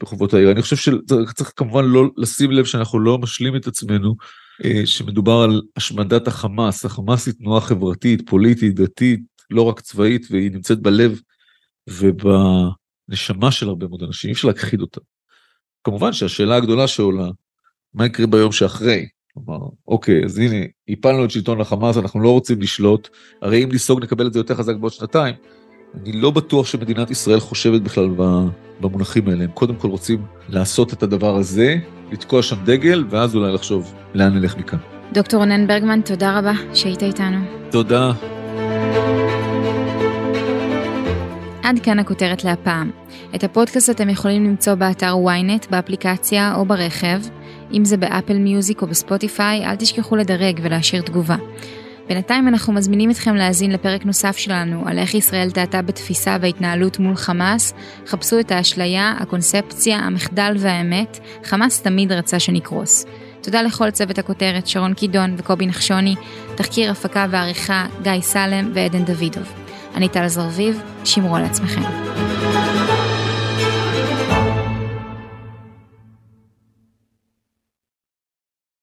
בחובות 0.00 0.34
העיר. 0.34 0.50
אני 0.50 0.62
חושב 0.62 0.76
שצריך 0.76 1.52
כמובן 1.56 1.84
לא 1.84 2.10
לשים 2.16 2.50
לב 2.50 2.64
שאנחנו 2.64 3.00
לא 3.00 3.18
משלים 3.18 3.56
את 3.56 3.66
עצמנו 3.66 4.16
אה, 4.64 4.86
שמדובר 4.86 5.32
על 5.32 5.62
השמדת 5.76 6.28
החמאס. 6.28 6.84
החמאס 6.84 7.26
היא 7.26 7.34
תנועה 7.34 7.60
חברתית, 7.60 8.30
פוליטית, 8.30 8.74
דתית, 8.74 9.20
לא 9.50 9.62
רק 9.62 9.80
צבאית 9.80 10.26
והיא 10.30 10.50
נמצאת 10.50 10.80
בלב 10.80 11.20
ובנשמה 11.88 13.50
של 13.50 13.68
הרבה 13.68 13.88
מאוד 13.88 14.02
אנשים, 14.02 14.28
אי 14.28 14.32
אפשר 14.32 14.48
להכחיד 14.48 14.80
אותה. 14.80 15.00
כמובן 15.84 16.12
שהשאלה 16.12 16.56
הגדולה 16.56 16.88
שעולה 16.88 17.28
מה 17.94 18.06
יקרה 18.06 18.26
ביום 18.26 18.52
שאחרי? 18.52 19.06
כלומר, 19.34 19.58
אוקיי, 19.88 20.24
אז 20.24 20.38
הנה, 20.38 20.56
הפלנו 20.88 21.24
את 21.24 21.30
שלטון 21.30 21.60
החמאס, 21.60 21.96
אנחנו 21.96 22.20
לא 22.20 22.30
רוצים 22.30 22.60
לשלוט, 22.60 23.08
הרי 23.42 23.64
אם 23.64 23.68
ניסוג 23.72 24.02
נקבל 24.02 24.26
את 24.26 24.32
זה 24.32 24.38
יותר 24.38 24.54
חזק 24.54 24.76
בעוד 24.76 24.92
שנתיים. 24.92 25.34
אני 26.02 26.12
לא 26.12 26.30
בטוח 26.30 26.66
שמדינת 26.66 27.10
ישראל 27.10 27.40
חושבת 27.40 27.80
בכלל 27.80 28.08
במונחים 28.80 29.28
האלה, 29.28 29.44
הם 29.44 29.50
קודם 29.50 29.76
כל 29.76 29.88
רוצים 29.88 30.22
לעשות 30.48 30.92
את 30.92 31.02
הדבר 31.02 31.36
הזה, 31.36 31.76
לתקוע 32.12 32.42
שם 32.42 32.56
דגל, 32.64 33.04
ואז 33.10 33.36
אולי 33.36 33.52
לחשוב 33.52 33.94
לאן 34.14 34.34
נלך 34.34 34.56
מכאן. 34.56 34.78
דוקטור 35.12 35.40
רונן 35.40 35.66
ברגמן, 35.66 36.00
תודה 36.00 36.38
רבה 36.38 36.52
שהיית 36.74 37.02
איתנו. 37.02 37.38
תודה. 37.70 38.12
עד 41.62 41.78
כאן 41.82 41.98
הכותרת 41.98 42.44
להפעם. 42.44 42.90
את 43.34 43.44
הפודקאסט 43.44 43.90
אתם 43.90 44.08
יכולים 44.08 44.44
למצוא 44.44 44.74
באתר 44.74 45.14
ynet, 45.14 45.70
באפליקציה 45.70 46.54
או 46.54 46.64
ברכב. 46.64 47.20
אם 47.72 47.84
זה 47.84 47.96
באפל 47.96 48.38
מיוזיק 48.38 48.82
או 48.82 48.86
בספוטיפיי, 48.86 49.66
אל 49.66 49.76
תשכחו 49.76 50.16
לדרג 50.16 50.60
ולהשאיר 50.62 51.02
תגובה. 51.02 51.36
בינתיים 52.08 52.48
אנחנו 52.48 52.72
מזמינים 52.72 53.10
אתכם 53.10 53.34
להאזין 53.34 53.70
לפרק 53.70 54.04
נוסף 54.04 54.36
שלנו 54.36 54.82
על 54.86 54.98
איך 54.98 55.14
ישראל 55.14 55.50
טעתה 55.50 55.82
בתפיסה 55.82 56.36
וההתנהלות 56.40 56.98
מול 56.98 57.16
חמאס. 57.16 57.74
חפשו 58.06 58.40
את 58.40 58.52
האשליה, 58.52 59.14
הקונספציה, 59.20 59.98
המחדל 59.98 60.54
והאמת. 60.58 61.18
חמאס 61.44 61.82
תמיד 61.82 62.12
רצה 62.12 62.38
שנקרוס. 62.38 63.06
תודה 63.40 63.62
לכל 63.62 63.90
צוות 63.90 64.18
הכותרת, 64.18 64.66
שרון 64.66 64.94
קידון 64.94 65.34
וקובי 65.36 65.66
נחשוני, 65.66 66.14
תחקיר 66.54 66.90
הפקה 66.90 67.26
ועריכה, 67.30 67.86
גיא 68.02 68.20
סלם 68.20 68.70
ועדן 68.74 69.04
דוידוב. 69.04 69.52
אני 69.94 70.08
טל 70.08 70.28
זרביב, 70.28 70.80
שמרו 71.04 71.36
על 71.36 71.44
עצמכם. 71.44 71.82